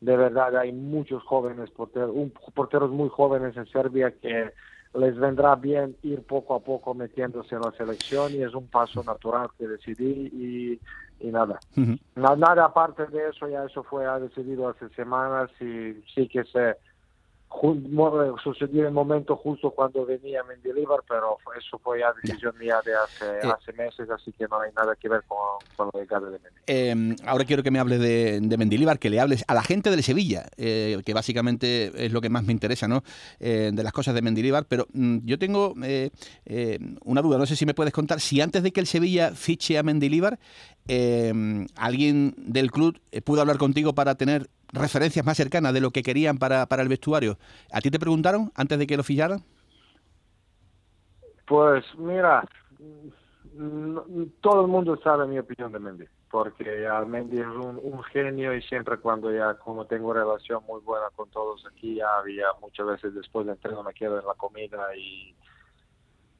de 0.01 0.17
verdad 0.17 0.57
hay 0.57 0.71
muchos 0.71 1.23
jóvenes 1.23 1.69
porteros, 1.71 2.11
un, 2.13 2.33
porteros 2.55 2.89
muy 2.89 3.09
jóvenes 3.09 3.55
en 3.57 3.67
Serbia 3.67 4.11
que 4.11 4.51
les 4.95 5.17
vendrá 5.17 5.55
bien 5.55 5.95
ir 6.03 6.23
poco 6.23 6.55
a 6.55 6.59
poco 6.59 6.93
metiéndose 6.93 7.55
en 7.55 7.61
la 7.61 7.71
selección 7.71 8.33
y 8.33 8.41
es 8.41 8.53
un 8.53 8.67
paso 8.67 9.03
natural 9.03 9.49
que 9.57 9.67
decidí 9.67 10.79
y, 11.21 11.31
nada. 11.31 11.59
Nada 12.15 12.65
aparte 12.65 13.05
de 13.07 13.29
eso, 13.29 13.47
ya 13.47 13.65
eso 13.65 13.83
fue 13.83 14.05
decidido 14.19 14.69
hace 14.69 14.89
semanas 14.89 15.49
y 15.59 16.01
sí 16.13 16.27
que 16.27 16.43
se 16.45 16.77
sucedió 18.43 18.87
el 18.87 18.93
momento 18.93 19.35
justo 19.35 19.71
cuando 19.71 20.05
venía 20.05 20.43
Mendilibar, 20.43 20.99
pero 21.07 21.37
eso 21.57 21.79
fue 21.79 21.99
ya 21.99 22.13
decisión 22.21 22.57
mía 22.57 22.79
de 22.85 22.93
hace, 22.95 23.25
eh. 23.25 23.51
hace 23.51 23.73
meses, 23.73 24.09
así 24.09 24.31
que 24.33 24.47
no 24.47 24.59
hay 24.61 24.71
nada 24.75 24.95
que 24.95 25.09
ver 25.09 25.23
con, 25.27 25.37
con 25.75 25.89
lo 25.93 25.99
de 25.99 26.37
de 26.37 26.39
Eh, 26.67 27.15
ahora 27.25 27.45
quiero 27.45 27.63
que 27.63 27.71
me 27.71 27.79
hables 27.79 27.99
de, 27.99 28.39
de 28.41 28.57
Mendilibar, 28.57 28.99
que 28.99 29.09
le 29.09 29.19
hables 29.19 29.43
a 29.47 29.53
la 29.53 29.63
gente 29.63 29.89
de 29.89 30.01
Sevilla, 30.03 30.45
eh, 30.57 31.01
que 31.05 31.13
básicamente 31.13 32.05
es 32.05 32.13
lo 32.13 32.21
que 32.21 32.29
más 32.29 32.43
me 32.43 32.53
interesa, 32.53 32.87
¿no? 32.87 33.03
Eh, 33.39 33.71
de 33.73 33.83
las 33.83 33.93
cosas 33.93 34.13
de 34.13 34.21
Mendilibar, 34.21 34.65
pero 34.65 34.87
mm, 34.93 35.19
yo 35.23 35.37
tengo 35.39 35.73
una 35.73 37.21
duda, 37.21 37.37
no 37.37 37.45
sé 37.45 37.55
si 37.55 37.65
me 37.65 37.73
puedes 37.73 37.93
contar, 37.93 38.19
si 38.19 38.41
antes 38.41 38.63
de 38.63 38.71
que 38.71 38.79
el 38.79 38.87
Sevilla 38.87 39.31
fiche 39.31 39.77
a 39.77 39.83
Mendilibar, 39.83 40.39
alguien 41.75 42.35
del 42.37 42.71
club 42.71 42.99
pudo 43.23 43.41
hablar 43.41 43.57
contigo 43.57 43.93
para 43.93 44.15
tener 44.15 44.49
referencias 44.71 45.25
más 45.25 45.37
cercanas 45.37 45.73
de 45.73 45.81
lo 45.81 45.91
que 45.91 46.03
querían 46.03 46.37
para, 46.37 46.65
para 46.65 46.83
el 46.83 46.89
vestuario. 46.89 47.37
¿A 47.71 47.81
ti 47.81 47.89
te 47.91 47.99
preguntaron 47.99 48.51
antes 48.55 48.77
de 48.79 48.87
que 48.87 48.97
lo 48.97 49.03
ficharan? 49.03 49.43
Pues 51.45 51.83
mira, 51.97 52.43
todo 54.41 54.61
el 54.61 54.67
mundo 54.67 54.99
sabe 55.03 55.27
mi 55.27 55.39
opinión 55.39 55.71
de 55.71 55.79
Mendy, 55.79 56.05
porque 56.29 56.87
Mendy 57.07 57.39
es 57.39 57.47
un, 57.47 57.79
un, 57.81 58.03
genio 58.03 58.53
y 58.53 58.61
siempre 58.61 58.97
cuando 58.97 59.33
ya 59.33 59.55
como 59.55 59.85
tengo 59.85 60.13
relación 60.13 60.63
muy 60.67 60.79
buena 60.81 61.07
con 61.15 61.29
todos 61.31 61.65
aquí, 61.65 61.95
ya 61.95 62.17
había 62.17 62.45
muchas 62.61 62.85
veces 62.85 63.15
después 63.15 63.47
de 63.47 63.53
entreno 63.53 63.83
me 63.83 63.93
quedo 63.93 64.19
en 64.19 64.27
la 64.27 64.35
comida 64.35 64.95
y 64.95 65.35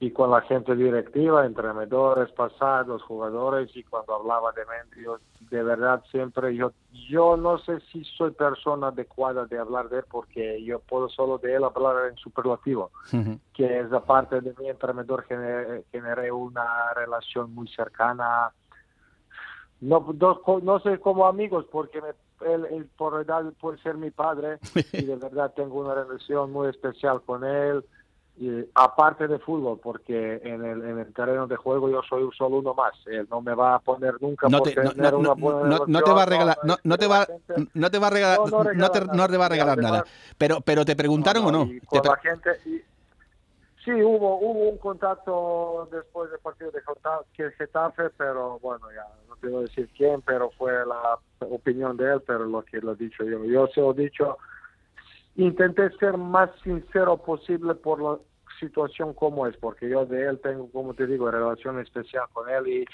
y 0.02 0.12
con 0.12 0.32
la 0.32 0.42
gente 0.42 0.76
directiva, 0.78 1.46
entrenadores 1.46 2.32
pasados, 2.32 3.04
jugadores, 3.04 3.70
y 3.76 3.84
cuando 3.84 4.16
hablaba 4.16 4.54
de 4.54 4.62
Mendy, 4.66 5.06
de 5.52 5.64
verdad 5.64 6.02
siempre 6.10 6.56
yo, 6.56 6.72
yo 7.10 7.36
no 7.36 7.58
sé 7.58 7.82
si 7.92 8.06
soy 8.06 8.32
persona 8.32 8.88
adecuada 8.88 9.46
de 9.46 9.58
hablar 9.58 9.90
de 9.90 9.98
él 9.98 10.06
porque 10.10 10.64
yo 10.64 10.80
puedo 10.80 11.10
solo 11.10 11.38
de 11.38 11.54
él 11.54 11.66
hablar 11.66 12.08
en 12.10 12.16
superlativo, 12.16 12.92
que 13.54 13.80
es 13.80 13.92
aparte 13.92 14.40
de 14.40 14.54
mi 14.58 14.70
entrenador 14.70 15.26
generé, 15.26 16.32
una 16.32 16.94
relación 16.94 17.54
muy 17.54 17.68
cercana, 17.68 18.54
no, 19.82 20.14
no, 20.64 20.80
sé 20.80 21.00
como 21.00 21.26
amigos 21.26 21.66
porque 21.70 22.02
él, 22.46 22.90
por 22.98 23.22
edad 23.22 23.44
puede 23.60 23.78
ser 23.80 23.96
mi 23.96 24.12
padre 24.12 24.60
y 24.94 25.04
de 25.04 25.16
verdad 25.18 25.54
tengo 25.54 25.82
una 25.82 25.94
relación 25.94 26.54
muy 26.54 26.70
especial 26.70 27.22
con 27.26 27.44
él 27.44 27.84
aparte 28.74 29.28
de 29.28 29.40
fútbol, 29.40 29.80
porque 29.82 30.40
en 30.44 30.64
el, 30.64 30.84
en 30.84 31.00
el 31.00 31.14
terreno 31.14 31.48
de 31.48 31.58
juego 31.58 31.90
yo 31.90 32.02
soy 32.08 32.30
solo 32.38 32.58
uno 32.58 32.74
más. 32.74 32.94
Él 33.06 33.28
no 33.30 33.42
me 33.42 33.54
va 33.54 33.76
a 33.76 33.80
poner 33.80 34.16
nunca 34.22 34.48
no 34.48 34.62
te, 34.62 34.76
no, 34.76 34.92
te 34.94 36.12
va 36.12 36.24
a 36.24 36.26
regalar, 36.26 36.58
no, 36.84 36.98
te 36.98 37.08
va, 37.08 37.28
no 37.74 37.92
te 37.92 38.00
va 38.00 38.08
a 38.08 38.10
regalar, 38.10 38.40
no, 38.76 38.90
te, 38.92 39.06
no 39.06 39.28
te 39.28 39.38
va 39.38 39.46
a 39.46 39.50
regalar 39.50 39.78
nada. 39.78 40.06
Pero, 40.38 40.62
pero 40.62 40.86
te 40.86 40.96
preguntaron 40.96 41.46
o 41.46 41.52
no. 41.52 41.70
Con 41.86 42.02
la 42.04 42.16
gente, 42.18 42.60
sí, 42.64 43.92
hubo, 43.92 44.40
hubo 44.40 44.70
un 44.70 44.78
contacto 44.78 45.90
después 45.92 46.32
del 46.32 46.40
partido 46.40 46.72
de 46.72 46.82
Getafe, 47.58 48.10
pero 48.18 48.60
bueno, 48.60 48.88
ya 48.94 49.06
no 49.50 49.58
a 49.58 49.62
decir 49.62 49.90
quién, 49.96 50.22
pero 50.22 50.50
fue 50.52 50.72
la 50.86 51.18
opinión 51.40 51.98
de 51.98 52.14
él, 52.14 52.22
pero 52.26 52.46
lo 52.46 52.64
que 52.64 52.80
lo 52.80 52.94
he 52.94 52.96
dicho 52.96 53.24
yo. 53.24 53.44
Yo 53.46 53.68
se 53.68 53.82
lo 53.82 53.92
he 53.92 54.04
dicho 54.04 54.38
intenté 55.40 55.90
ser 55.98 56.18
más 56.18 56.50
sincero 56.64 57.18
posible 57.18 57.76
por 57.76 58.00
lo 58.00 58.22
situación 58.60 59.14
como 59.14 59.48
es, 59.48 59.56
porque 59.56 59.90
yo 59.90 60.06
de 60.06 60.28
él 60.28 60.40
tengo, 60.42 60.70
como 60.70 60.94
te 60.94 61.08
digo, 61.08 61.32
relación 61.32 61.80
especial 61.80 62.26
con 62.34 62.50
él 62.50 62.68
y 62.68 62.86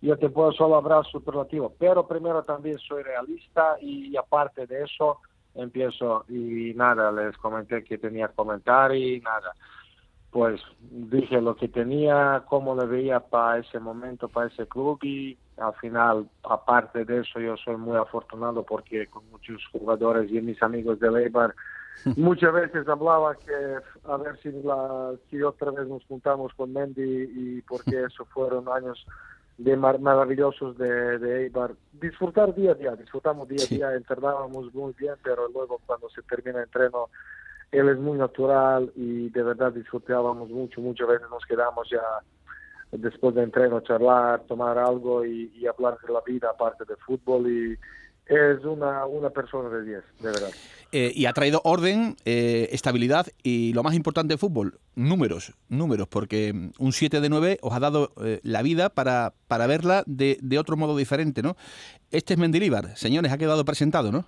yo 0.00 0.16
te 0.16 0.30
puedo 0.30 0.50
solo 0.52 0.76
hablar 0.76 1.04
superlativo, 1.04 1.74
pero 1.78 2.08
primero 2.08 2.42
también 2.42 2.78
soy 2.78 3.02
realista 3.02 3.76
y, 3.82 4.16
aparte 4.16 4.66
de 4.66 4.84
eso 4.84 5.18
empiezo 5.54 6.24
y 6.28 6.72
nada, 6.74 7.12
les 7.12 7.36
comenté 7.36 7.84
que 7.84 7.98
tenía 7.98 8.28
que 8.28 8.34
comentar 8.34 8.94
y 8.96 9.20
nada, 9.20 9.52
pues 10.30 10.58
dije 10.80 11.38
lo 11.42 11.54
que 11.54 11.68
tenía, 11.68 12.44
cómo 12.48 12.74
le 12.74 12.86
veía 12.86 13.20
para 13.20 13.58
ese 13.58 13.78
momento, 13.78 14.28
para 14.28 14.46
ese 14.46 14.66
club 14.66 14.98
y 15.02 15.36
al 15.58 15.74
final, 15.74 16.30
aparte 16.44 17.04
de 17.04 17.20
eso, 17.20 17.40
yo 17.40 17.58
soy 17.58 17.76
muy 17.76 17.98
afortunado 17.98 18.62
porque 18.62 19.06
con 19.08 19.28
muchos 19.30 19.62
jugadores 19.70 20.30
y 20.30 20.40
mis 20.40 20.62
amigos 20.62 20.98
de 20.98 21.10
Leibar 21.10 21.54
Muchas 22.16 22.52
veces 22.52 22.88
hablaba 22.88 23.34
que 23.36 23.52
a 24.04 24.16
ver 24.16 24.38
si, 24.42 24.50
la, 24.62 25.12
si 25.28 25.42
otra 25.42 25.70
vez 25.70 25.86
nos 25.86 26.04
juntamos 26.06 26.52
con 26.54 26.72
Mendy 26.72 27.02
y 27.02 27.62
porque 27.62 28.04
eso 28.06 28.24
fueron 28.26 28.68
años 28.68 29.04
de 29.58 29.76
maravillosos 29.76 30.78
de, 30.78 31.18
de 31.18 31.42
Eibar. 31.44 31.72
Disfrutar 31.92 32.54
día 32.54 32.72
a 32.72 32.74
día, 32.74 32.96
disfrutamos 32.96 33.46
día 33.46 33.62
a 33.62 33.68
día, 33.68 33.94
entrenábamos 33.94 34.72
muy 34.74 34.94
bien, 34.98 35.14
pero 35.22 35.48
luego 35.48 35.80
cuando 35.84 36.08
se 36.08 36.22
termina 36.22 36.58
el 36.58 36.64
entreno, 36.64 37.10
él 37.70 37.88
es 37.90 37.98
muy 37.98 38.16
natural 38.16 38.90
y 38.96 39.28
de 39.28 39.42
verdad 39.42 39.72
disfrutábamos 39.72 40.48
mucho, 40.48 40.80
muchas 40.80 41.08
veces 41.08 41.26
nos 41.30 41.44
quedamos 41.44 41.88
ya 41.90 42.02
después 42.90 43.34
de 43.34 43.42
entreno 43.42 43.80
charlar, 43.80 44.40
tomar 44.48 44.78
algo 44.78 45.24
y, 45.24 45.52
y 45.54 45.66
hablar 45.66 45.98
de 46.06 46.12
la 46.12 46.22
vida 46.22 46.50
aparte 46.50 46.84
del 46.86 46.96
fútbol 46.96 47.46
y 47.46 47.78
es 48.30 48.64
una, 48.64 49.06
una 49.06 49.30
persona 49.30 49.68
de 49.68 49.82
10, 49.84 50.04
de 50.20 50.30
verdad. 50.30 50.50
Eh, 50.92 51.12
y 51.14 51.26
ha 51.26 51.32
traído 51.32 51.60
orden, 51.64 52.16
eh, 52.24 52.68
estabilidad 52.72 53.26
y 53.42 53.72
lo 53.74 53.82
más 53.82 53.94
importante 53.94 54.36
fútbol, 54.36 54.78
números, 54.94 55.52
números, 55.68 56.06
porque 56.08 56.52
un 56.78 56.92
7 56.92 57.20
de 57.20 57.28
9 57.28 57.58
os 57.60 57.72
ha 57.72 57.80
dado 57.80 58.12
eh, 58.22 58.40
la 58.42 58.62
vida 58.62 58.88
para, 58.88 59.32
para 59.48 59.66
verla 59.66 60.04
de, 60.06 60.38
de, 60.42 60.58
otro 60.58 60.76
modo 60.76 60.96
diferente, 60.96 61.42
¿no? 61.42 61.56
Este 62.10 62.34
es 62.34 62.40
Mendilíbar, 62.40 62.96
señores, 62.96 63.32
ha 63.32 63.38
quedado 63.38 63.64
presentado, 63.64 64.12
¿no? 64.12 64.24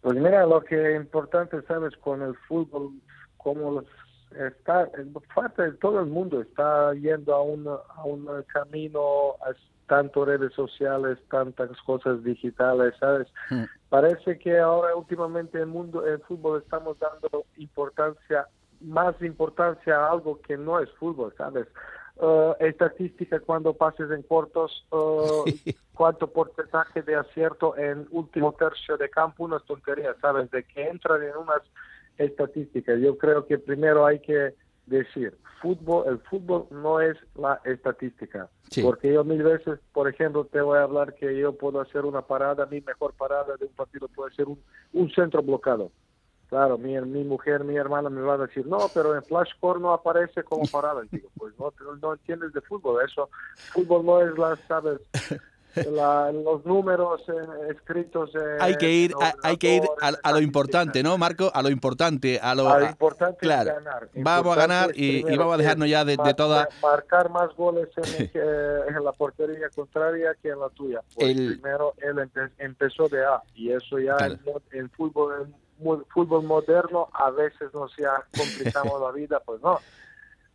Pues 0.00 0.16
mira, 0.16 0.46
lo 0.46 0.62
que 0.62 0.94
es 0.94 1.00
importante, 1.00 1.62
sabes, 1.62 1.96
con 1.96 2.22
el 2.22 2.34
fútbol, 2.48 2.90
como 3.36 3.82
está, 4.30 4.90
parte 5.34 5.62
de 5.62 5.72
todo 5.72 6.00
el 6.00 6.06
mundo 6.06 6.40
está 6.40 6.92
yendo 6.94 7.34
a 7.34 7.42
un, 7.42 7.66
a 7.68 8.04
un 8.04 8.28
camino 8.52 9.36
tanto 9.86 10.24
redes 10.24 10.52
sociales, 10.54 11.18
tantas 11.30 11.70
cosas 11.82 12.22
digitales, 12.24 12.94
¿sabes? 12.98 13.28
Mm. 13.50 13.64
Parece 13.88 14.38
que 14.38 14.58
ahora 14.58 14.94
últimamente 14.96 15.58
en 15.58 15.64
el 15.64 15.68
mundo 15.68 16.06
el 16.06 16.20
fútbol 16.20 16.62
estamos 16.62 16.98
dando 16.98 17.44
importancia, 17.56 18.46
más 18.80 19.20
importancia 19.22 19.96
a 19.96 20.10
algo 20.10 20.40
que 20.40 20.56
no 20.56 20.80
es 20.80 20.90
fútbol, 20.92 21.32
¿sabes? 21.36 21.66
Uh, 22.16 22.54
estadística 22.60 23.40
cuando 23.40 23.74
pases 23.74 24.10
en 24.10 24.22
cortos, 24.22 24.86
uh, 24.92 25.44
cuánto 25.94 26.28
porcentaje 26.28 27.02
de 27.02 27.16
acierto 27.16 27.76
en 27.76 28.06
último 28.10 28.52
tercio 28.52 28.96
de 28.96 29.10
campo, 29.10 29.44
unas 29.44 29.64
tonterías, 29.64 30.16
¿sabes? 30.20 30.50
De 30.50 30.62
que 30.64 30.88
entran 30.88 31.22
en 31.22 31.36
unas 31.36 31.62
estadísticas. 32.16 33.00
Yo 33.00 33.18
creo 33.18 33.46
que 33.46 33.58
primero 33.58 34.06
hay 34.06 34.20
que 34.20 34.54
decir, 34.86 35.36
fútbol, 35.60 36.04
el 36.08 36.18
fútbol 36.20 36.66
no 36.70 37.00
es 37.00 37.16
la 37.34 37.60
estadística. 37.64 38.48
Porque 38.82 39.12
yo 39.12 39.24
mil 39.24 39.42
veces, 39.42 39.78
por 39.92 40.08
ejemplo, 40.08 40.44
te 40.44 40.60
voy 40.60 40.78
a 40.78 40.82
hablar 40.82 41.14
que 41.14 41.36
yo 41.38 41.52
puedo 41.52 41.80
hacer 41.80 42.04
una 42.04 42.22
parada, 42.22 42.66
mi 42.66 42.80
mejor 42.80 43.14
parada 43.14 43.56
de 43.56 43.66
un 43.66 43.72
partido 43.72 44.08
puede 44.08 44.34
ser 44.34 44.46
un, 44.46 44.58
un 44.92 45.10
centro 45.10 45.42
bloqueado. 45.42 45.90
Claro, 46.48 46.76
mi, 46.76 46.98
mi 47.00 47.24
mujer, 47.24 47.64
mi 47.64 47.76
hermana 47.76 48.10
me 48.10 48.20
va 48.20 48.34
a 48.34 48.38
decir, 48.38 48.66
no, 48.66 48.78
pero 48.92 49.14
en 49.14 49.22
Flashcore 49.22 49.80
no 49.80 49.92
aparece 49.92 50.42
como 50.44 50.64
parada. 50.66 51.02
Y 51.04 51.16
digo, 51.16 51.28
pues 51.38 51.54
no, 51.58 51.72
no 52.00 52.12
entiendes 52.12 52.52
de 52.52 52.60
fútbol, 52.60 53.02
eso, 53.04 53.28
fútbol 53.72 54.04
no 54.04 54.20
es 54.20 54.38
la, 54.38 54.56
sabes, 54.68 55.00
los 55.76 56.64
números 56.64 57.22
eh, 57.28 57.72
escritos. 57.74 58.30
hay 58.60 58.76
que 58.76 58.90
ir, 58.90 59.14
hay 59.42 59.56
que 59.56 59.76
ir 59.76 59.82
a, 60.00 60.32
lo 60.32 60.40
importante, 60.40 61.02
¿no, 61.02 61.18
Marco? 61.18 61.50
A 61.52 61.62
lo 61.62 61.70
importante, 61.70 62.38
a 62.40 62.54
lo, 62.54 62.80
importante 62.82 63.38
claro, 63.38 63.74
ganar. 63.74 64.08
Vamos 64.14 64.56
a 64.56 64.60
ganar 64.60 64.90
y, 64.94 65.22
vamos 65.36 65.54
a 65.54 65.58
dejarnos 65.58 65.88
ya 65.88 66.04
de, 66.04 66.16
de 66.16 66.34
toda. 66.34 66.68
Marcar 66.82 67.30
más 67.30 67.54
goles 67.56 67.88
en, 67.96 68.30
en, 68.96 69.04
la 69.04 69.12
portería 69.12 69.68
contraria 69.74 70.34
que 70.40 70.50
en 70.50 70.60
la 70.60 70.68
tuya. 70.70 71.00
Pues 71.14 71.34
primero 71.34 71.94
él 71.98 72.30
empezó 72.58 73.08
de 73.08 73.24
A 73.24 73.42
y 73.54 73.70
eso 73.70 73.98
ya 73.98 74.16
en, 74.72 74.90
fútbol 74.90 75.46
en 75.80 76.04
fútbol 76.06 76.44
moderno 76.44 77.08
a 77.12 77.30
veces 77.30 77.72
nos 77.74 77.94
ya 77.96 78.24
complicamos 78.36 79.00
la 79.00 79.12
vida, 79.12 79.40
pues 79.44 79.60
no. 79.62 79.78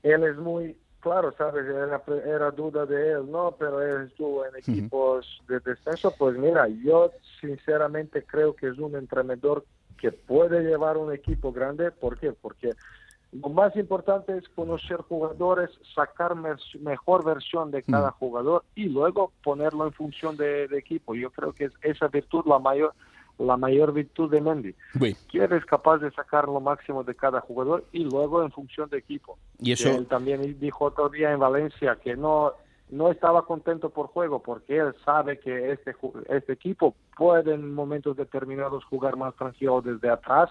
Él 0.04 0.24
es 0.24 0.38
muy 0.38 0.78
claro, 1.00 1.34
sabes, 1.38 1.66
era, 1.66 2.52
duda 2.52 2.86
de 2.86 3.12
él, 3.12 3.32
¿no? 3.32 3.56
Pero 3.58 3.82
él 3.82 4.08
estuvo 4.08 4.46
en 4.46 4.56
equipos 4.56 5.42
de 5.48 5.60
descenso. 5.60 6.14
Pues 6.18 6.38
mira, 6.38 6.68
yo 6.68 7.12
sinceramente 7.40 8.24
creo 8.24 8.56
que 8.56 8.68
es 8.68 8.78
un 8.78 8.96
entrenador 8.96 9.66
que 9.98 10.12
puede 10.12 10.64
llevar 10.64 10.98
un 10.98 11.14
equipo 11.14 11.52
grande. 11.52 11.92
¿Por 11.92 12.18
qué? 12.18 12.32
Porque 12.32 12.74
lo 13.32 13.50
más 13.50 13.76
importante 13.76 14.38
es 14.38 14.48
conocer 14.50 14.98
jugadores, 15.02 15.70
sacar 15.94 16.36
mejor 16.36 17.24
versión 17.24 17.70
de 17.72 17.84
cada 17.84 18.12
jugador 18.12 18.64
y 18.76 18.86
luego 18.86 19.32
ponerlo 19.44 19.86
en 19.86 19.94
función 19.94 20.36
de, 20.36 20.68
de 20.68 20.78
equipo. 20.80 21.14
Yo 21.16 21.30
creo 21.32 21.54
que 21.54 21.66
es 21.66 21.74
esa 21.82 22.08
virtud 22.08 22.46
la 22.46 22.60
mayor 22.60 22.94
la 23.40 23.58
mayor 23.58 23.94
virtud 23.94 24.30
de 24.30 24.42
Mendy. 24.42 24.76
Que 25.32 25.40
eres 25.40 25.66
capaz 25.66 25.98
de 26.00 26.12
sacar 26.12 26.46
lo 26.46 26.60
máximo 26.60 27.04
de 27.04 27.16
cada 27.16 27.42
jugador 27.42 27.86
y 27.92 28.04
luego 28.04 28.44
en 28.44 28.52
función 28.52 28.90
de 28.90 28.98
equipo. 28.98 29.40
Y 29.60 29.72
eso... 29.72 29.90
Él 29.90 30.06
también 30.08 30.60
dijo 30.60 30.86
otro 30.86 31.10
día 31.10 31.32
en 31.32 31.40
Valencia 31.40 31.98
que 32.02 32.16
no 32.16 32.54
no 32.92 33.12
estaba 33.12 33.46
contento 33.46 33.92
por 33.92 34.08
juego 34.08 34.42
porque 34.42 34.78
él 34.78 34.96
sabe 35.06 35.40
que 35.40 35.74
este 35.74 35.96
este 36.28 36.54
equipo 36.54 36.96
puede 37.16 37.54
en 37.54 37.72
momentos 37.72 38.18
determinados 38.18 38.84
jugar 38.86 39.16
más 39.16 39.36
tranquilo 39.36 39.80
desde 39.82 40.10
atrás. 40.10 40.50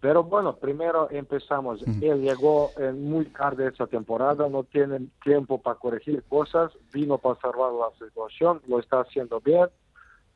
Pero 0.00 0.24
bueno, 0.24 0.56
primero 0.56 1.08
empezamos. 1.10 1.80
Él 2.00 2.22
llegó 2.22 2.70
muy 2.94 3.26
tarde 3.26 3.68
esa 3.68 3.86
temporada, 3.86 4.48
no 4.48 4.64
tiene 4.64 5.06
tiempo 5.22 5.58
para 5.62 5.78
corregir 5.78 6.24
cosas, 6.24 6.72
vino 6.92 7.18
para 7.18 7.38
salvar 7.40 7.72
la 7.72 8.04
situación, 8.04 8.60
lo 8.66 8.80
está 8.80 9.00
haciendo 9.00 9.40
bien 9.40 9.68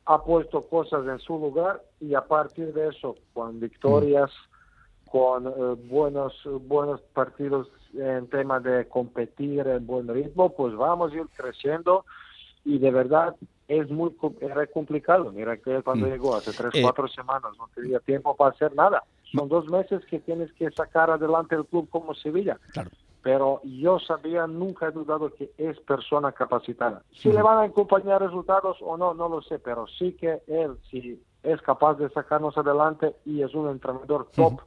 ha 0.05 0.23
puesto 0.23 0.61
cosas 0.67 1.07
en 1.07 1.19
su 1.19 1.37
lugar 1.39 1.81
y 1.99 2.13
a 2.13 2.21
partir 2.21 2.73
de 2.73 2.89
eso, 2.89 3.15
con 3.33 3.59
victorias, 3.59 4.31
con 5.09 5.47
eh, 5.47 5.75
buenos, 5.87 6.33
buenos 6.67 7.01
partidos 7.13 7.67
en 7.93 8.27
tema 8.27 8.59
de 8.59 8.87
competir 8.87 9.67
en 9.67 9.85
buen 9.85 10.07
ritmo, 10.07 10.55
pues 10.55 10.75
vamos 10.75 11.11
a 11.11 11.15
ir 11.15 11.27
creciendo 11.35 12.05
y 12.63 12.77
de 12.77 12.91
verdad 12.91 13.35
es 13.67 13.89
muy 13.89 14.15
era 14.41 14.67
complicado. 14.67 15.31
Mira 15.31 15.57
que 15.57 15.81
cuando 15.81 16.07
mm. 16.07 16.09
llegó 16.09 16.35
hace 16.35 16.51
tres, 16.51 16.75
eh, 16.75 16.81
cuatro 16.83 17.07
semanas 17.07 17.51
no 17.57 17.67
tenía 17.73 17.99
tiempo 17.99 18.35
para 18.35 18.51
hacer 18.51 18.75
nada. 18.75 19.03
Son 19.35 19.49
dos 19.49 19.67
meses 19.69 20.05
que 20.05 20.19
tienes 20.19 20.51
que 20.53 20.69
sacar 20.71 21.09
adelante 21.09 21.55
el 21.55 21.65
club 21.65 21.89
como 21.89 22.13
Sevilla. 22.13 22.59
Claro 22.73 22.91
pero 23.25 23.59
yo 23.63 23.97
sabía, 23.97 24.45
nunca 24.45 24.85
he 24.85 24.91
dudado 24.91 25.33
que 25.33 25.49
es 25.57 25.79
persona 25.79 26.31
capacitada. 26.31 27.01
Si 27.11 27.31
le 27.31 27.41
van 27.41 27.57
a 27.57 27.63
acompañar 27.63 28.21
resultados 28.21 28.77
o 28.81 28.97
no, 28.97 29.15
no 29.15 29.27
lo 29.27 29.41
sé, 29.41 29.57
pero 29.57 29.87
sí 29.87 30.11
que 30.11 30.43
él, 30.45 30.77
si 30.91 31.19
es 31.41 31.59
capaz 31.63 31.95
de 31.95 32.07
sacarnos 32.11 32.55
adelante 32.55 33.15
y 33.25 33.41
es 33.41 33.55
un 33.55 33.71
entrenador 33.71 34.27
top 34.35 34.61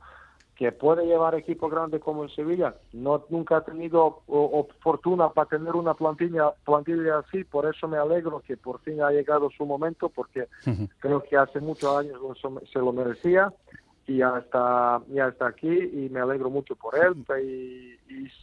que 0.57 0.73
puede 0.73 1.07
llevar 1.07 1.37
equipo 1.37 1.69
grande 1.69 2.01
como 2.01 2.25
el 2.25 2.35
Sevilla, 2.35 2.75
no 2.93 3.25
nunca 3.29 3.59
ha 3.59 3.65
tenido 3.65 4.23
fortuna 4.81 5.29
para 5.29 5.51
tener 5.51 5.77
una 5.77 5.95
plantilla 5.95 6.51
plantilla 6.65 7.19
así, 7.19 7.45
por 7.45 7.65
eso 7.65 7.87
me 7.87 7.97
alegro 7.97 8.41
que 8.41 8.57
por 8.57 8.81
fin 8.81 9.01
ha 9.03 9.13
llegado 9.13 9.51
su 9.57 9.65
momento, 9.67 10.09
porque 10.09 10.49
creo 10.99 11.23
que 11.23 11.37
hace 11.37 11.61
muchos 11.61 11.97
años 11.97 12.21
se 12.73 12.81
lo 12.81 12.93
merecía 12.93 13.53
y 14.09 14.17
ya 14.17 14.39
está, 14.39 15.03
ya 15.15 15.29
está 15.29 15.49
aquí 15.49 15.69
y 15.69 16.09
me 16.09 16.21
alegro 16.21 16.49
mucho 16.49 16.75
por 16.75 16.95
él 16.97 17.15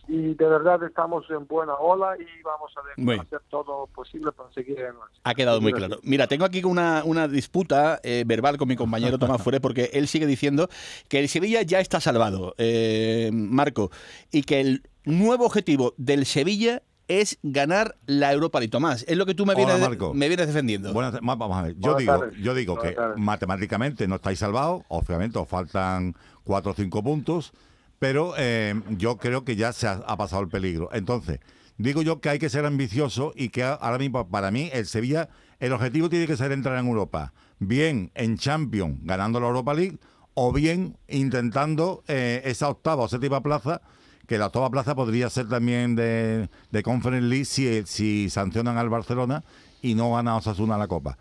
y, 0.07 0.33
de 0.35 0.45
verdad 0.45 0.83
estamos 0.83 1.25
en 1.31 1.47
buena 1.47 1.73
ola 1.73 2.15
y 2.19 2.43
vamos 2.43 2.71
a 2.77 3.21
hacer 3.21 3.41
todo 3.49 3.87
posible 3.87 4.31
para 4.31 4.51
seguir 4.53 4.79
en 4.79 4.93
Ha 5.23 5.33
quedado 5.33 5.59
muy 5.59 5.73
claro. 5.73 5.97
Mira, 6.03 6.27
tengo 6.27 6.45
aquí 6.45 6.63
una, 6.63 7.03
una 7.03 7.27
disputa 7.27 7.99
eh, 8.03 8.23
verbal 8.27 8.57
con 8.57 8.67
mi 8.67 8.75
compañero 8.75 9.17
Tomás 9.17 9.41
Fure 9.41 9.59
porque 9.59 9.89
él 9.93 10.07
sigue 10.07 10.27
diciendo 10.27 10.69
que 11.09 11.19
el 11.19 11.29
Sevilla 11.29 11.63
ya 11.63 11.79
está 11.79 11.99
salvado, 11.99 12.53
eh, 12.59 13.31
Marco, 13.33 13.89
y 14.31 14.43
que 14.43 14.61
el 14.61 14.83
nuevo 15.03 15.45
objetivo 15.45 15.95
del 15.97 16.27
Sevilla 16.27 16.83
es 17.07 17.37
ganar 17.43 17.97
la 18.05 18.33
Europa 18.33 18.59
League. 18.59 18.71
Tomás, 18.71 19.05
es 19.07 19.17
lo 19.17 19.25
que 19.25 19.35
tú 19.35 19.45
me 19.45 19.55
vienes, 19.55 19.79
me 20.13 20.27
vienes 20.27 20.47
defendiendo. 20.47 20.93
Bueno, 20.93 21.11
vamos 21.21 21.57
a 21.57 21.61
ver. 21.61 21.75
Yo 21.77 21.95
digo, 21.95 22.31
yo 22.41 22.53
digo 22.53 22.79
que 22.79 22.95
matemáticamente 23.15 24.07
no 24.07 24.15
estáis 24.15 24.39
salvados. 24.39 24.83
Obviamente 24.87 25.37
os 25.37 25.47
faltan 25.47 26.15
cuatro 26.43 26.71
o 26.71 26.75
cinco 26.75 27.03
puntos. 27.03 27.53
Pero 27.99 28.33
eh, 28.37 28.75
yo 28.89 29.17
creo 29.17 29.45
que 29.45 29.55
ya 29.55 29.71
se 29.71 29.87
ha, 29.87 30.17
pasado 30.17 30.41
el 30.41 30.49
peligro. 30.49 30.89
Entonces, 30.91 31.39
digo 31.77 32.01
yo 32.01 32.19
que 32.19 32.29
hay 32.29 32.39
que 32.39 32.49
ser 32.49 32.65
ambicioso 32.65 33.33
y 33.35 33.49
que 33.49 33.63
ahora 33.63 33.97
mismo, 33.97 34.27
para 34.27 34.51
mí, 34.51 34.69
el 34.73 34.85
Sevilla, 34.85 35.29
el 35.59 35.71
objetivo 35.71 36.09
tiene 36.09 36.27
que 36.27 36.35
ser 36.35 36.51
entrar 36.51 36.77
en 36.77 36.87
Europa. 36.87 37.33
Bien 37.59 38.11
en 38.15 38.37
Champions, 38.37 38.99
ganando 39.03 39.39
la 39.39 39.47
Europa 39.47 39.73
League, 39.73 39.97
o 40.33 40.51
bien 40.51 40.97
intentando 41.07 42.03
eh, 42.07 42.41
esa 42.43 42.67
octava 42.67 43.03
o 43.03 43.07
séptima 43.07 43.41
plaza 43.41 43.81
que 44.27 44.37
la 44.37 44.47
octava 44.47 44.69
plaza 44.69 44.95
podría 44.95 45.29
ser 45.29 45.47
también 45.47 45.95
de, 45.95 46.49
de 46.71 46.83
Conference 46.83 47.27
League 47.27 47.45
si, 47.45 47.83
si 47.85 48.29
sancionan 48.29 48.77
al 48.77 48.89
Barcelona 48.89 49.43
y 49.81 49.95
no 49.95 50.11
van 50.11 50.27
a 50.27 50.37
Osasuna 50.37 50.77
la 50.77 50.87
Copa. 50.87 51.17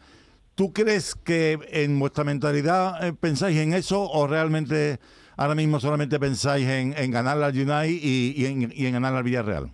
¿Tú 0.54 0.72
crees 0.72 1.14
que 1.14 1.58
en 1.72 1.98
vuestra 1.98 2.24
mentalidad 2.24 3.04
eh, 3.04 3.12
pensáis 3.12 3.58
en 3.58 3.74
eso 3.74 4.08
o 4.08 4.26
realmente 4.26 4.98
ahora 5.36 5.54
mismo 5.54 5.80
solamente 5.80 6.20
pensáis 6.20 6.66
en, 6.66 6.94
en 6.96 7.10
ganar 7.10 7.42
al 7.42 7.52
United 7.52 7.88
y, 7.88 8.46
en, 8.46 8.72
y 8.72 8.86
en 8.86 8.92
ganar 8.92 9.14
al 9.14 9.24
Villarreal? 9.24 9.70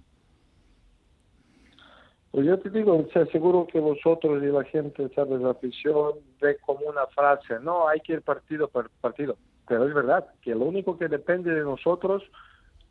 Pues 2.31 2.47
yo 2.47 2.59
te 2.61 2.71
digo, 2.71 3.07
seguro 3.33 3.67
que 3.67 3.81
vosotros 3.81 4.41
y 4.43 4.47
la 4.47 4.63
gente, 4.65 5.11
¿sabes? 5.15 5.41
La 5.41 5.51
afición 5.51 6.13
ve 6.41 6.57
como 6.65 6.87
una 6.87 7.07
frase, 7.09 7.59
no, 7.61 7.89
hay 7.89 8.01
que 8.01 8.13
ir 8.15 8.23
partido 8.23 8.69
por 8.69 8.89
partido. 9.01 9.37
Pero 9.67 9.87
es 9.87 9.93
verdad 9.93 10.27
que 10.41 10.55
lo 10.55 10.65
único 10.65 10.97
que 10.97 11.09
depende 11.09 11.53
de 11.53 11.63
nosotros 11.63 12.23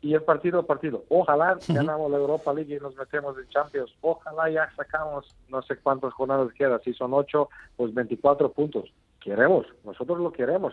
y 0.02 0.14
es 0.14 0.22
partido 0.22 0.60
a 0.60 0.66
partido. 0.66 1.04
Ojalá 1.08 1.58
ganamos 1.68 2.10
la 2.10 2.16
Europa 2.16 2.52
League 2.54 2.74
y 2.74 2.80
nos 2.80 2.96
metemos 2.96 3.36
en 3.38 3.48
Champions. 3.48 3.94
Ojalá 4.00 4.48
ya 4.50 4.70
sacamos 4.74 5.34
no 5.48 5.62
sé 5.62 5.76
cuántas 5.76 6.12
jornadas 6.14 6.52
quedan. 6.54 6.80
Si 6.82 6.94
son 6.94 7.12
ocho, 7.12 7.50
pues 7.76 7.92
24 7.92 8.52
puntos. 8.52 8.92
Queremos, 9.20 9.66
nosotros 9.84 10.18
lo 10.18 10.32
queremos. 10.32 10.72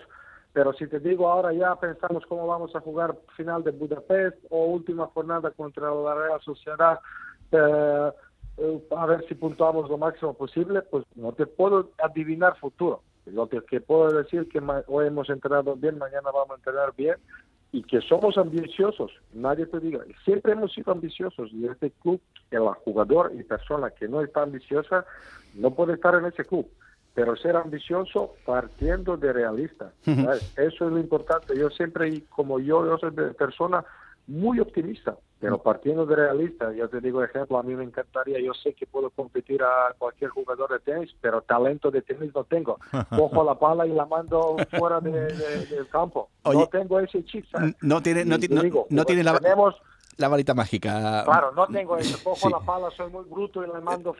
Pero 0.53 0.73
si 0.73 0.87
te 0.87 0.99
digo 0.99 1.29
ahora 1.29 1.51
ya 1.53 1.75
pensamos 1.75 2.25
cómo 2.25 2.47
vamos 2.47 2.75
a 2.75 2.79
jugar 2.79 3.15
final 3.35 3.63
de 3.63 3.71
Budapest 3.71 4.37
o 4.49 4.65
última 4.65 5.07
jornada 5.07 5.51
contra 5.51 5.93
la 5.93 6.15
Real 6.15 6.41
Sociedad, 6.41 6.99
eh, 7.51 8.11
eh, 8.57 8.87
a 8.95 9.05
ver 9.05 9.25
si 9.27 9.35
puntuamos 9.35 9.89
lo 9.89 9.97
máximo 9.97 10.33
posible, 10.33 10.81
pues 10.83 11.03
no 11.15 11.33
te 11.33 11.45
puedo 11.45 11.91
adivinar 12.01 12.57
futuro. 12.57 13.01
Lo 13.25 13.49
que, 13.49 13.61
que 13.65 13.81
puedo 13.81 14.09
decir 14.09 14.47
que 14.47 14.61
hoy 14.87 15.07
hemos 15.07 15.29
entrenado 15.29 15.75
bien, 15.75 15.97
mañana 15.97 16.31
vamos 16.31 16.51
a 16.51 16.55
entrenar 16.55 16.93
bien 16.95 17.17
y 17.71 17.83
que 17.83 18.01
somos 18.01 18.37
ambiciosos, 18.37 19.11
nadie 19.33 19.65
te 19.65 19.79
diga, 19.79 19.99
siempre 20.23 20.53
hemos 20.53 20.73
sido 20.73 20.91
ambiciosos 20.91 21.51
y 21.51 21.67
este 21.67 21.91
club, 21.91 22.21
el 22.51 22.63
jugador 22.85 23.33
y 23.37 23.43
persona 23.43 23.89
que 23.89 24.07
no 24.07 24.21
está 24.21 24.43
ambiciosa, 24.43 25.05
no 25.53 25.71
puede 25.71 25.93
estar 25.93 26.15
en 26.15 26.25
ese 26.25 26.45
club, 26.45 26.67
pero 27.13 27.35
ser 27.35 27.55
ambicioso 27.57 28.33
partiendo 28.45 29.17
de 29.17 29.33
realista, 29.33 29.91
eso 30.05 30.85
es 30.85 30.91
lo 30.91 30.99
importante, 30.99 31.57
yo 31.57 31.69
siempre, 31.69 32.23
como 32.29 32.59
yo, 32.59 32.85
yo 32.85 32.97
soy 32.97 33.11
de 33.11 33.33
persona, 33.33 33.83
muy 34.27 34.59
optimista, 34.59 35.17
pero 35.39 35.61
partiendo 35.61 36.05
de 36.05 36.15
realista, 36.15 36.73
yo 36.73 36.89
te 36.89 36.99
digo 36.99 37.23
ejemplo, 37.23 37.59
a 37.59 37.63
mí 37.63 37.75
me 37.75 37.83
encantaría, 37.83 38.39
yo 38.39 38.53
sé 38.53 38.73
que 38.73 38.87
puedo 38.87 39.11
competir 39.11 39.61
a 39.61 39.93
cualquier 39.97 40.31
jugador 40.31 40.71
de 40.71 40.79
tenis, 40.79 41.15
pero 41.21 41.41
talento 41.41 41.91
de 41.91 42.01
tenis 42.01 42.33
no 42.33 42.43
tengo. 42.43 42.79
Cojo 43.15 43.43
la 43.43 43.55
pala 43.55 43.85
y 43.85 43.93
la 43.93 44.05
mando 44.05 44.55
fuera 44.77 44.99
del 44.99 45.87
campo. 45.91 46.29
no 46.43 46.67
tengo 46.67 46.99
ese 46.99 47.23
chip. 47.25 47.45
No 47.81 48.01
tiene, 48.01 48.25
no, 48.25 48.37
no, 48.89 49.05
tiene 49.05 49.23
la, 49.23 49.39
la 50.17 50.27
varita 50.27 50.55
mágica. 50.55 51.23
Claro, 51.23 51.51
no 51.51 51.67
tengo 51.67 51.97
eso. 51.97 52.17
Cojo 52.23 52.49
la 52.49 52.59
pala, 52.59 52.89
soy 52.97 53.11
muy 53.11 53.25
bruto 53.25 53.63
y 53.63 53.67
la 53.67 53.79
mando, 53.79 54.15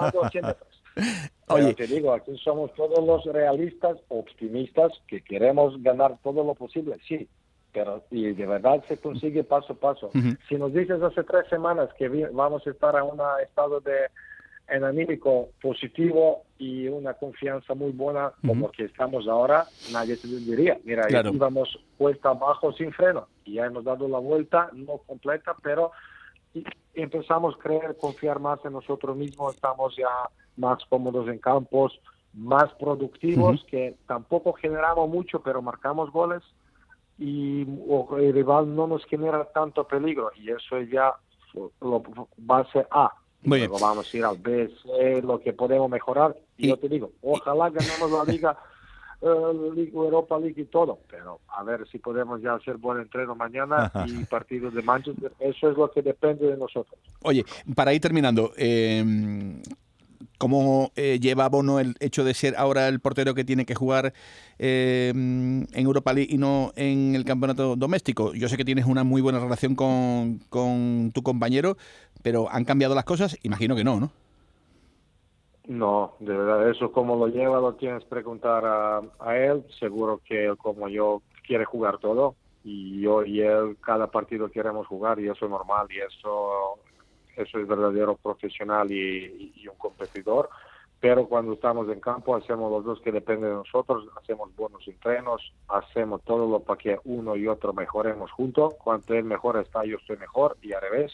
mando 0.00 0.30
100 0.30 0.46
metros. 0.46 0.68
Oye. 1.48 1.74
te 1.74 1.86
digo, 1.88 2.14
aquí 2.14 2.36
somos 2.38 2.72
todos 2.74 3.04
los 3.04 3.24
realistas, 3.24 3.98
optimistas, 4.08 4.92
que 5.08 5.22
queremos 5.22 5.82
ganar 5.82 6.18
todo 6.22 6.44
lo 6.44 6.54
posible, 6.54 6.96
sí, 7.06 7.28
pero 7.74 8.04
y 8.10 8.32
de 8.32 8.46
verdad 8.46 8.82
se 8.88 8.96
consigue 8.96 9.42
paso 9.42 9.74
a 9.74 9.76
paso. 9.76 10.10
Si 10.48 10.54
nos 10.54 10.72
dices 10.72 11.02
hace 11.02 11.24
tres 11.24 11.46
semanas 11.50 11.90
que 11.98 12.08
vamos 12.32 12.66
a 12.66 12.70
estar 12.70 12.94
en 12.94 13.02
un 13.02 13.20
estado 13.42 13.80
de 13.80 14.08
en 14.66 14.82
anímico 14.82 15.50
positivo 15.60 16.44
y 16.56 16.88
una 16.88 17.12
confianza 17.12 17.74
muy 17.74 17.90
buena 17.90 18.32
como 18.46 18.70
que 18.70 18.84
estamos 18.84 19.28
ahora, 19.28 19.66
nadie 19.92 20.16
se 20.16 20.26
diría, 20.28 20.78
mira, 20.84 21.04
íbamos 21.10 21.78
vuelta 21.98 22.30
abajo 22.30 22.72
sin 22.72 22.90
freno 22.92 23.28
y 23.44 23.54
ya 23.54 23.66
hemos 23.66 23.84
dado 23.84 24.08
la 24.08 24.18
vuelta, 24.18 24.70
no 24.72 24.98
completa, 25.06 25.54
pero 25.62 25.90
empezamos 26.94 27.56
a 27.56 27.58
creer, 27.58 27.96
confiar 28.00 28.38
más 28.40 28.64
en 28.64 28.72
nosotros 28.72 29.14
mismos, 29.16 29.54
estamos 29.54 29.94
ya 29.96 30.08
más 30.56 30.82
cómodos 30.88 31.28
en 31.28 31.38
campos, 31.38 32.00
más 32.32 32.72
productivos, 32.74 33.64
que 33.64 33.96
tampoco 34.06 34.54
generamos 34.54 35.10
mucho, 35.10 35.42
pero 35.42 35.60
marcamos 35.60 36.10
goles 36.10 36.42
y 37.18 37.62
el 37.62 38.32
rival 38.32 38.74
no 38.74 38.86
nos 38.86 39.04
genera 39.06 39.44
tanto 39.52 39.86
peligro 39.86 40.30
y 40.36 40.50
eso 40.50 40.76
es 40.76 40.90
ya 40.90 41.14
lo, 41.80 42.02
base 42.36 42.86
A. 42.90 43.12
Luego 43.42 43.78
vamos 43.78 44.12
a 44.12 44.16
ir 44.16 44.24
al 44.24 44.38
B, 44.38 44.70
C, 44.82 45.22
lo 45.22 45.38
que 45.38 45.52
podemos 45.52 45.90
mejorar. 45.90 46.34
Y, 46.56 46.68
yo 46.68 46.78
te 46.78 46.88
digo, 46.88 47.12
ojalá 47.20 47.68
ganemos 47.68 48.10
la 48.10 48.24
Liga, 48.32 48.58
eh, 49.20 49.90
Europa 49.92 50.38
League 50.38 50.62
y 50.62 50.64
todo, 50.64 51.00
pero 51.08 51.40
a 51.48 51.62
ver 51.62 51.86
si 51.88 51.98
podemos 51.98 52.40
ya 52.40 52.54
hacer 52.54 52.78
buen 52.78 53.00
entreno 53.00 53.34
mañana 53.34 53.92
y 54.06 54.24
partidos 54.24 54.72
de 54.72 54.82
Manchester. 54.82 55.32
Eso 55.38 55.70
es 55.70 55.76
lo 55.76 55.90
que 55.90 56.00
depende 56.00 56.46
de 56.46 56.56
nosotros. 56.56 56.98
Oye, 57.22 57.44
para 57.74 57.92
ir 57.92 58.00
terminando, 58.00 58.52
eh, 58.56 59.04
cómo 60.38 60.90
eh, 60.96 61.18
lleva 61.20 61.48
Bono 61.48 61.80
el 61.80 61.94
hecho 62.00 62.24
de 62.24 62.34
ser 62.34 62.54
ahora 62.56 62.88
el 62.88 63.00
portero 63.00 63.34
que 63.34 63.44
tiene 63.44 63.66
que 63.66 63.74
jugar 63.74 64.12
eh, 64.58 65.10
en 65.14 65.66
Europa 65.72 66.12
League 66.12 66.32
y 66.32 66.38
no 66.38 66.72
en 66.76 67.14
el 67.14 67.24
campeonato 67.24 67.76
doméstico. 67.76 68.34
Yo 68.34 68.48
sé 68.48 68.56
que 68.56 68.64
tienes 68.64 68.86
una 68.86 69.04
muy 69.04 69.20
buena 69.22 69.38
relación 69.38 69.74
con, 69.74 70.40
con 70.48 71.10
tu 71.12 71.22
compañero, 71.22 71.76
pero 72.22 72.48
¿han 72.50 72.64
cambiado 72.64 72.94
las 72.94 73.04
cosas? 73.04 73.38
Imagino 73.42 73.76
que 73.76 73.84
no, 73.84 74.00
¿no? 74.00 74.10
No, 75.66 76.14
de 76.20 76.36
verdad, 76.36 76.68
eso 76.68 76.92
como 76.92 77.16
lo 77.16 77.28
lleva 77.28 77.58
lo 77.58 77.74
tienes 77.74 78.02
que 78.02 78.10
preguntar 78.10 78.64
a, 78.66 79.00
a 79.18 79.36
él. 79.36 79.64
Seguro 79.78 80.20
que 80.26 80.52
como 80.58 80.88
yo 80.88 81.22
quiere 81.46 81.64
jugar 81.64 81.98
todo 81.98 82.34
y 82.64 83.00
yo 83.00 83.24
y 83.24 83.40
él 83.40 83.76
cada 83.80 84.10
partido 84.10 84.50
queremos 84.50 84.86
jugar 84.86 85.20
y 85.20 85.28
eso 85.28 85.44
es 85.44 85.50
normal 85.50 85.86
y 85.90 85.98
eso 86.00 86.78
eso 87.36 87.58
es 87.58 87.66
verdadero 87.66 88.16
profesional 88.16 88.90
y, 88.90 89.52
un 89.68 89.76
competidor, 89.76 90.48
pero 91.00 91.26
cuando 91.26 91.54
estamos 91.54 91.88
en 91.88 92.00
campo 92.00 92.36
hacemos 92.36 92.70
los 92.70 92.84
dos 92.84 93.00
que 93.00 93.12
dependen 93.12 93.50
de 93.50 93.56
nosotros, 93.56 94.06
hacemos 94.20 94.54
buenos 94.56 94.86
entrenos, 94.86 95.52
hacemos 95.68 96.22
todo 96.22 96.48
lo 96.48 96.60
para 96.60 96.78
que 96.78 96.98
uno 97.04 97.36
y 97.36 97.46
otro 97.46 97.72
mejoremos 97.72 98.30
juntos, 98.30 98.74
cuanto 98.82 99.14
él 99.14 99.24
mejor 99.24 99.56
está 99.58 99.84
yo 99.84 99.96
estoy 99.96 100.16
mejor 100.16 100.56
y 100.62 100.72
al 100.72 100.82
revés. 100.82 101.12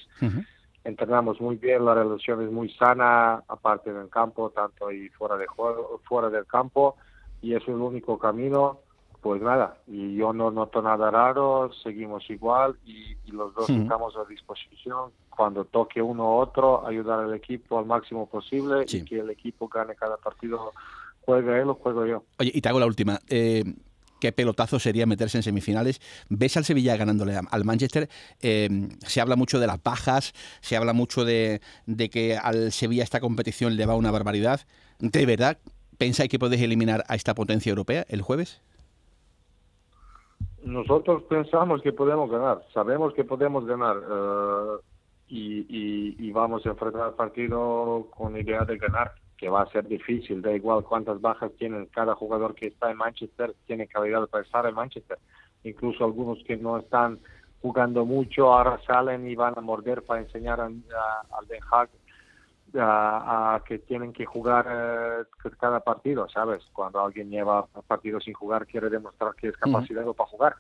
Entrenamos 0.83 1.41
muy 1.41 1.57
bien, 1.57 1.85
la 1.85 1.95
relación 1.95 2.43
es 2.43 2.51
muy 2.51 2.71
sana, 2.71 3.43
aparte 3.49 3.93
del 3.93 4.09
campo, 4.09 4.51
tanto 4.51 4.91
y 4.91 5.09
fuera 5.11 5.37
de 5.37 5.47
juego, 5.47 6.01
fuera 6.05 6.31
del 6.31 6.47
campo, 6.47 6.97
y 7.43 7.55
eso 7.55 7.65
es 7.65 7.69
el 7.69 7.83
único 7.83 8.19
camino 8.19 8.81
pues 9.21 9.43
nada, 9.43 9.77
y 9.87 10.17
yo 10.17 10.33
no 10.33 10.51
noto 10.51 10.81
nada 10.81 11.11
raro, 11.11 11.71
seguimos 11.83 12.29
igual 12.31 12.77
y, 12.87 13.17
los 13.31 13.55
dos 13.55 13.71
estamos 13.71 14.17
a 14.17 14.25
disposición 14.29 15.13
cuando 15.29 15.65
toque 15.65 16.03
uno 16.03 16.25
u 16.25 16.39
otro, 16.41 16.85
ayudar 16.85 17.21
al 17.21 17.33
equipo 17.33 17.79
al 17.79 17.87
máximo 17.87 18.27
posible 18.29 18.85
y 18.89 19.05
que 19.05 19.21
el 19.21 19.31
equipo 19.31 19.69
gane 19.69 19.95
cada 19.95 20.17
partido, 20.17 20.73
juegue 21.21 21.63
él 21.63 21.69
o 21.69 21.75
juego 21.75 22.07
yo. 22.07 22.25
Oye, 22.39 22.51
y 22.53 22.61
te 22.61 22.69
hago 22.69 22.81
la 22.81 22.87
última. 22.87 23.21
Eh, 23.29 23.63
qué 24.21 24.33
pelotazo 24.33 24.79
sería 24.81 25.07
meterse 25.07 25.39
en 25.39 25.45
semifinales. 25.45 26.01
¿Ves 26.29 26.57
al 26.57 26.65
Sevilla 26.65 26.97
ganándole 26.97 27.39
al 27.51 27.65
Manchester? 27.65 28.09
Eh, 28.41 28.69
se 29.07 29.21
habla 29.21 29.37
mucho 29.37 29.61
de 29.61 29.69
las 29.69 29.83
bajas, 29.83 30.35
se 30.61 30.77
habla 30.77 30.93
mucho 30.93 31.25
de, 31.25 31.61
de, 31.87 32.11
que 32.11 32.37
al 32.37 32.73
Sevilla 32.73 33.05
esta 33.05 33.21
competición 33.21 33.77
le 33.77 33.87
va 33.87 33.95
una 33.95 34.11
barbaridad. 34.11 34.61
¿De 34.99 35.25
verdad 35.25 35.59
pensáis 35.99 36.29
que 36.29 36.39
podéis 36.39 36.63
eliminar 36.63 37.05
a 37.09 37.15
esta 37.15 37.35
potencia 37.35 37.71
europea 37.71 38.05
el 38.09 38.23
jueves? 38.23 38.61
Nosotros 40.71 41.25
pensamos 41.25 41.83
que 41.83 41.93
podemos 41.93 42.31
ganar, 42.31 42.63
sabemos 42.73 43.13
que 43.15 43.25
podemos 43.25 43.67
ganar 43.67 43.97
eh, 43.97 44.77
y, 45.29 46.31
vamos 46.33 46.65
a 46.65 46.71
enfrentar 46.71 47.09
el 47.09 47.15
partido 47.15 48.07
con 48.17 48.37
idea 48.37 48.65
de 48.65 48.79
ganar, 48.79 49.13
que 49.37 49.49
va 49.49 49.63
a 49.63 49.71
ser 49.71 49.87
difícil, 49.87 50.41
da 50.41 50.53
igual 50.53 50.85
cuántas 50.85 51.21
bajas 51.21 51.53
tiene 51.59 51.89
cada 51.89 52.15
jugador 52.15 52.55
que 52.55 52.69
está 52.69 52.91
en 52.91 52.97
Manchester, 52.97 53.55
tiene 53.67 53.89
calidad 53.89 54.27
para 54.29 54.45
estar 54.45 54.65
en 54.67 54.75
Manchester, 54.75 55.19
incluso 55.65 56.05
algunos 56.05 56.43
que 56.45 56.57
no 56.57 56.79
están 56.79 57.19
jugando 57.61 58.07
mucho 58.07 58.53
ahora 58.53 58.81
salen 58.87 59.29
y 59.29 59.35
van 59.35 59.55
a 59.57 59.61
morder 59.61 60.03
para 60.03 60.21
enseñar 60.21 60.61
al 60.61 60.83
Den 61.49 61.61
Haag 61.71 61.91
a, 62.79 63.63
que 63.67 63.79
tienen 63.79 64.13
que 64.13 64.25
jugar 64.25 64.67
eh, 64.71 65.51
cada 65.59 65.81
partido, 65.81 66.29
¿sabes? 66.29 66.63
Cuando 66.73 67.01
alguien 67.01 67.31
lleva 67.31 67.67
partido 67.87 68.21
sin 68.21 68.35
jugar 68.35 68.67
quiere 68.67 68.89
demostrar 68.89 69.35
que 69.35 69.49
es 69.49 69.57
capacitado 69.57 70.15
para 70.15 70.31
jugar. 70.31 70.57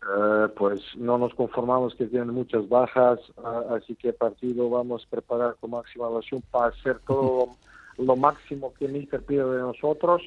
Eh, 0.00 0.48
pues 0.56 0.80
no 0.96 1.18
nos 1.18 1.34
conformamos 1.34 1.94
que 1.96 2.06
tienen 2.06 2.32
muchas 2.32 2.68
bajas, 2.68 3.18
así 3.70 3.96
que 3.96 4.12
partido 4.12 4.70
vamos 4.70 5.04
a 5.04 5.10
preparar 5.10 5.56
con 5.60 5.72
máxima 5.72 6.04
evaluación 6.04 6.42
para 6.50 6.68
hacer 6.68 7.00
todo 7.00 7.56
lo, 7.98 8.16
máximo 8.16 8.72
que 8.74 8.86
Mister 8.86 9.22
pide 9.22 9.44
de 9.44 9.58
nosotros 9.58 10.22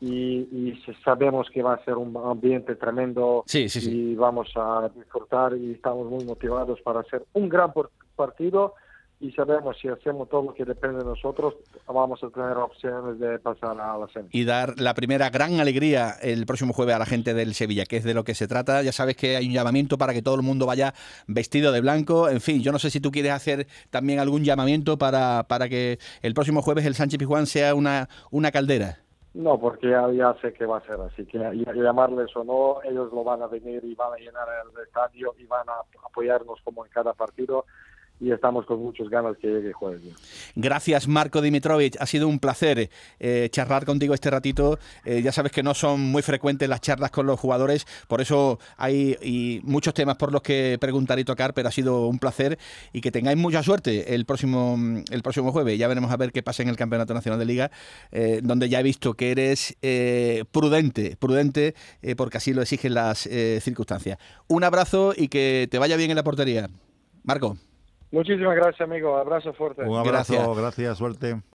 y, 0.00 0.48
y, 0.50 0.82
sabemos 1.04 1.48
que 1.50 1.62
va 1.62 1.74
a 1.74 1.84
ser 1.84 1.94
un 1.94 2.16
ambiente 2.16 2.74
tremendo 2.74 3.44
y 3.54 4.14
vamos 4.16 4.50
a 4.56 4.90
disfrutar 4.92 5.56
y 5.56 5.70
estamos 5.70 6.10
muy 6.10 6.24
motivados 6.24 6.80
para 6.80 7.00
hacer 7.00 7.24
un 7.34 7.48
gran 7.48 7.72
partido 8.16 8.74
y 9.22 9.30
sabemos 9.32 9.76
si 9.80 9.86
hacemos 9.86 10.28
todo 10.28 10.42
lo 10.42 10.54
que 10.54 10.64
depende 10.64 10.98
de 10.98 11.04
nosotros, 11.04 11.54
vamos 11.86 12.22
a 12.24 12.28
tener 12.30 12.56
opciones 12.56 13.20
de 13.20 13.38
pasar 13.38 13.80
a 13.80 13.96
la 13.96 14.08
semi. 14.08 14.28
Y 14.32 14.44
dar 14.44 14.80
la 14.80 14.94
primera 14.94 15.30
gran 15.30 15.60
alegría 15.60 16.16
el 16.20 16.44
próximo 16.44 16.72
jueves 16.72 16.96
a 16.96 16.98
la 16.98 17.06
gente 17.06 17.32
del 17.32 17.54
Sevilla, 17.54 17.84
que 17.84 17.98
es 17.98 18.04
de 18.04 18.14
lo 18.14 18.24
que 18.24 18.34
se 18.34 18.48
trata. 18.48 18.82
Ya 18.82 18.90
sabes 18.90 19.16
que 19.16 19.36
hay 19.36 19.46
un 19.46 19.52
llamamiento 19.52 19.96
para 19.96 20.12
que 20.12 20.22
todo 20.22 20.34
el 20.34 20.42
mundo 20.42 20.66
vaya 20.66 20.92
vestido 21.28 21.70
de 21.70 21.80
blanco. 21.80 22.28
En 22.28 22.40
fin, 22.40 22.62
yo 22.62 22.72
no 22.72 22.80
sé 22.80 22.90
si 22.90 23.00
tú 23.00 23.12
quieres 23.12 23.30
hacer 23.30 23.68
también 23.90 24.18
algún 24.18 24.42
llamamiento 24.42 24.98
para, 24.98 25.44
para 25.44 25.68
que 25.68 26.00
el 26.22 26.34
próximo 26.34 26.60
jueves 26.60 26.84
el 26.84 26.96
Sánchez 26.96 27.18
Pizjuán 27.18 27.46
sea 27.46 27.76
una, 27.76 28.08
una 28.32 28.50
caldera. 28.50 28.98
No, 29.34 29.58
porque 29.58 29.88
ya, 29.88 30.10
ya, 30.10 30.34
sé 30.42 30.52
que 30.52 30.66
va 30.66 30.78
a 30.78 30.86
ser 30.86 31.00
así, 31.00 31.24
que 31.24 31.38
llamarles 31.38 32.36
o 32.36 32.44
no, 32.44 32.82
ellos 32.82 33.10
lo 33.12 33.24
van 33.24 33.40
a 33.40 33.46
venir 33.46 33.82
y 33.82 33.94
van 33.94 34.12
a 34.12 34.16
llenar 34.16 34.46
el 34.62 34.82
estadio 34.82 35.34
y 35.38 35.46
van 35.46 35.66
a 35.70 36.06
apoyarnos 36.06 36.60
como 36.62 36.84
en 36.84 36.90
cada 36.90 37.14
partido 37.14 37.64
y 38.22 38.30
estamos 38.30 38.64
con 38.66 38.80
muchas 38.80 39.08
ganas 39.08 39.36
que 39.36 39.48
llegue 39.48 39.72
jueves. 39.72 40.00
Gracias, 40.54 41.08
Marco 41.08 41.42
Dimitrovich. 41.42 41.96
Ha 41.98 42.06
sido 42.06 42.28
un 42.28 42.38
placer 42.38 42.88
eh, 43.18 43.48
charlar 43.50 43.84
contigo 43.84 44.14
este 44.14 44.30
ratito. 44.30 44.78
Eh, 45.04 45.22
ya 45.22 45.32
sabes 45.32 45.50
que 45.50 45.64
no 45.64 45.74
son 45.74 46.00
muy 46.00 46.22
frecuentes 46.22 46.68
las 46.68 46.80
charlas 46.80 47.10
con 47.10 47.26
los 47.26 47.40
jugadores, 47.40 47.84
por 48.06 48.20
eso 48.20 48.60
hay 48.76 49.60
muchos 49.64 49.92
temas 49.92 50.16
por 50.16 50.32
los 50.32 50.42
que 50.42 50.78
preguntar 50.80 51.18
y 51.18 51.24
tocar, 51.24 51.52
pero 51.52 51.68
ha 51.68 51.72
sido 51.72 52.06
un 52.06 52.20
placer 52.20 52.58
y 52.92 53.00
que 53.00 53.10
tengáis 53.10 53.36
mucha 53.36 53.62
suerte 53.62 54.14
el 54.14 54.24
próximo, 54.24 54.78
el 55.10 55.22
próximo 55.22 55.50
jueves. 55.50 55.76
Ya 55.76 55.88
veremos 55.88 56.12
a 56.12 56.16
ver 56.16 56.30
qué 56.30 56.44
pasa 56.44 56.62
en 56.62 56.68
el 56.68 56.76
Campeonato 56.76 57.14
Nacional 57.14 57.40
de 57.40 57.44
Liga, 57.44 57.70
eh, 58.12 58.40
donde 58.42 58.68
ya 58.68 58.78
he 58.78 58.82
visto 58.84 59.14
que 59.14 59.32
eres 59.32 59.76
prudente, 60.52 61.16
prudente, 61.16 61.74
porque 62.16 62.36
así 62.36 62.54
lo 62.54 62.62
exigen 62.62 62.94
las 62.94 63.28
circunstancias. 63.60 64.18
Un 64.46 64.62
abrazo 64.62 65.12
y 65.16 65.26
que 65.26 65.66
te 65.70 65.78
vaya 65.78 65.96
bien 65.96 66.10
en 66.10 66.16
la 66.16 66.22
portería. 66.22 66.68
Marco. 67.24 67.56
Muchísimas 68.12 68.54
gracias, 68.54 68.80
amigo. 68.82 69.16
Abrazo 69.16 69.52
fuerte. 69.54 69.82
Un 69.82 69.98
abrazo, 69.98 70.54
gracias 70.54 70.98
suerte. 70.98 71.42